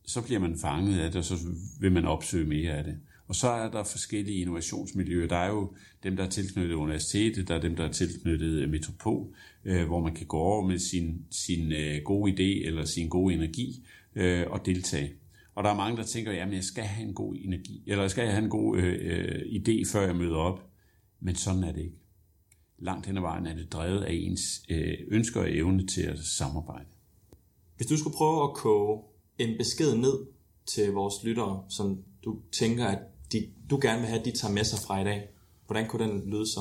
så 0.05 0.23
bliver 0.23 0.41
man 0.41 0.59
fanget 0.59 1.01
af 1.01 1.11
det, 1.11 1.19
og 1.19 1.25
så 1.25 1.35
vil 1.81 1.93
man 1.93 2.05
opsøge 2.05 2.49
mere 2.49 2.73
af 2.73 2.85
det. 2.85 2.97
Og 3.29 3.35
så 3.35 3.49
er 3.49 3.71
der 3.71 3.85
forskellige 3.85 4.41
innovationsmiljøer. 4.41 5.29
Der 5.29 5.37
er 5.37 5.49
jo 5.49 5.73
dem, 6.03 6.17
der 6.17 6.25
er 6.25 6.29
tilknyttet 6.29 6.75
universitetet, 6.75 7.49
der 7.49 7.55
er 7.55 7.61
dem, 7.61 7.77
der 7.77 7.85
er 7.85 7.93
tilknyttet 7.93 8.63
øh, 8.63 8.71
Metropol, 8.71 9.27
øh, 9.65 9.87
hvor 9.87 10.01
man 10.01 10.15
kan 10.15 10.27
gå 10.27 10.37
over 10.37 10.67
med 10.67 10.79
sin, 10.79 11.25
sin 11.31 11.73
øh, 11.73 12.03
gode 12.05 12.33
idé 12.33 12.67
eller 12.67 12.85
sin 12.85 13.09
gode 13.09 13.35
energi 13.35 13.87
øh, 14.15 14.47
og 14.51 14.67
deltage. 14.67 15.13
Og 15.55 15.65
der 15.65 15.71
er 15.71 15.77
mange, 15.77 15.97
der 15.97 16.05
tænker, 16.05 16.33
jamen 16.33 16.55
jeg 16.55 16.65
skal 16.65 16.85
have 16.85 17.09
en 17.09 17.15
god 17.15 17.37
energi, 17.39 17.83
eller 17.87 18.03
jeg 18.03 18.11
skal 18.11 18.27
have 18.27 18.45
en 18.45 18.51
god 18.51 18.77
øh, 18.77 18.99
øh, 19.01 19.41
idé, 19.41 19.93
før 19.93 20.07
jeg 20.07 20.17
møder 20.17 20.37
op. 20.37 20.61
Men 21.21 21.35
sådan 21.35 21.65
er 21.65 21.73
det 21.73 21.81
ikke. 21.81 21.99
Langt 22.79 23.07
hen 23.07 23.17
ad 23.17 23.23
vejen 23.23 23.47
er 23.47 23.55
det 23.55 23.73
drevet 23.73 24.03
af 24.03 24.13
ens 24.13 24.63
øh, 24.69 24.95
ønsker 25.09 25.41
og 25.41 25.53
evne 25.53 25.87
til 25.87 26.03
at 26.03 26.19
samarbejde. 26.19 26.89
Hvis 27.77 27.87
du 27.87 27.97
skulle 27.97 28.17
prøve 28.17 28.43
at 28.43 28.55
koge 28.55 29.03
en 29.39 29.59
besked 29.59 29.95
ned 29.95 30.27
til 30.67 30.93
vores 30.93 31.15
lyttere, 31.25 31.65
som 31.69 32.05
du 32.25 32.41
tænker, 32.53 32.87
at 32.87 32.99
de, 33.33 33.49
du 33.71 33.79
gerne 33.83 34.01
vil 34.01 34.09
have, 34.09 34.21
at 34.21 34.25
de 34.25 34.31
tager 34.31 34.55
med 34.55 34.65
sig 34.65 34.79
fra 34.87 35.01
i 35.01 35.05
dag, 35.05 35.29
hvordan 35.67 35.89
kunne 35.89 36.05
den 36.05 36.31
lyde 36.31 36.47
så? 36.47 36.61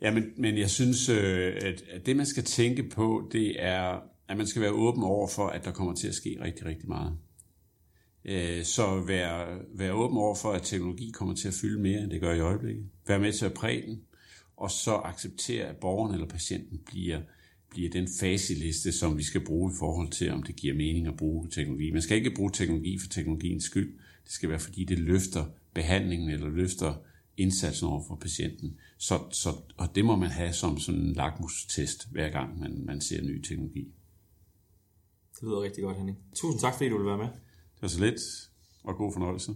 Ja, 0.00 0.14
men, 0.14 0.24
men 0.36 0.58
jeg 0.58 0.70
synes, 0.70 1.08
øh, 1.08 1.56
at, 1.56 1.82
at 1.90 2.06
det 2.06 2.16
man 2.16 2.26
skal 2.26 2.44
tænke 2.44 2.88
på, 2.88 3.28
det 3.32 3.62
er, 3.64 4.00
at 4.28 4.36
man 4.36 4.46
skal 4.46 4.62
være 4.62 4.72
åben 4.72 5.02
over 5.02 5.28
for, 5.28 5.46
at 5.46 5.64
der 5.64 5.72
kommer 5.72 5.94
til 5.94 6.08
at 6.08 6.14
ske 6.14 6.36
rigtig, 6.40 6.66
rigtig 6.66 6.88
meget. 6.88 7.18
Øh, 8.24 8.64
så 8.64 9.00
vær, 9.00 9.58
vær 9.74 9.92
åben 9.92 10.18
over 10.18 10.34
for, 10.34 10.52
at 10.52 10.62
teknologi 10.62 11.10
kommer 11.10 11.34
til 11.34 11.48
at 11.48 11.54
fylde 11.54 11.80
mere, 11.80 12.00
end 12.00 12.10
det 12.10 12.20
gør 12.20 12.34
i 12.34 12.40
øjeblikket. 12.40 12.86
Vær 13.06 13.18
med 13.18 13.32
til 13.32 13.46
at 13.46 13.54
præge 13.54 13.86
den, 13.86 14.02
og 14.56 14.70
så 14.70 14.94
acceptere, 14.94 15.66
at 15.66 15.76
borgeren 15.76 16.14
eller 16.14 16.26
patienten 16.28 16.78
bliver, 16.86 17.20
bliver 17.70 17.90
den 17.90 18.08
faseliste, 18.20 18.92
som 18.92 19.18
vi 19.18 19.22
skal 19.22 19.44
bruge 19.44 19.72
i 19.72 19.76
forhold 19.78 20.10
til, 20.10 20.30
om 20.30 20.42
det 20.42 20.56
giver 20.56 20.74
mening 20.74 21.06
at 21.06 21.16
bruge 21.16 21.48
teknologi. 21.50 21.90
Man 21.90 22.02
skal 22.02 22.16
ikke 22.16 22.34
bruge 22.36 22.50
teknologi 22.50 22.98
for 22.98 23.08
teknologiens 23.08 23.64
skyld. 23.64 23.98
Det 24.24 24.32
skal 24.32 24.48
være, 24.48 24.58
fordi 24.58 24.84
det 24.84 24.98
løfter 24.98 25.44
behandlingen 25.74 26.30
eller 26.30 26.48
løfter 26.48 26.94
indsatsen 27.36 27.88
over 27.88 28.02
for 28.08 28.14
patienten. 28.14 28.76
Så, 28.98 29.18
så, 29.30 29.48
og 29.76 29.94
det 29.94 30.04
må 30.04 30.16
man 30.16 30.30
have 30.30 30.52
som 30.52 30.78
sådan 30.78 31.00
en 31.00 31.12
lakmustest, 31.12 32.08
hver 32.10 32.28
gang 32.28 32.58
man, 32.58 32.82
man 32.84 33.00
ser 33.00 33.22
ny 33.22 33.42
teknologi. 33.42 33.88
Det 35.34 35.42
lyder 35.42 35.62
rigtig 35.62 35.84
godt, 35.84 35.96
Henning. 35.96 36.18
Tusind 36.34 36.60
tak, 36.60 36.74
fordi 36.74 36.88
du 36.88 36.96
vil 36.96 37.06
være 37.06 37.18
med. 37.18 37.28
Det 37.80 37.82
var 37.82 37.88
så 37.88 38.00
lidt, 38.00 38.20
og 38.84 38.96
god 38.96 39.12
fornøjelse. 39.12 39.52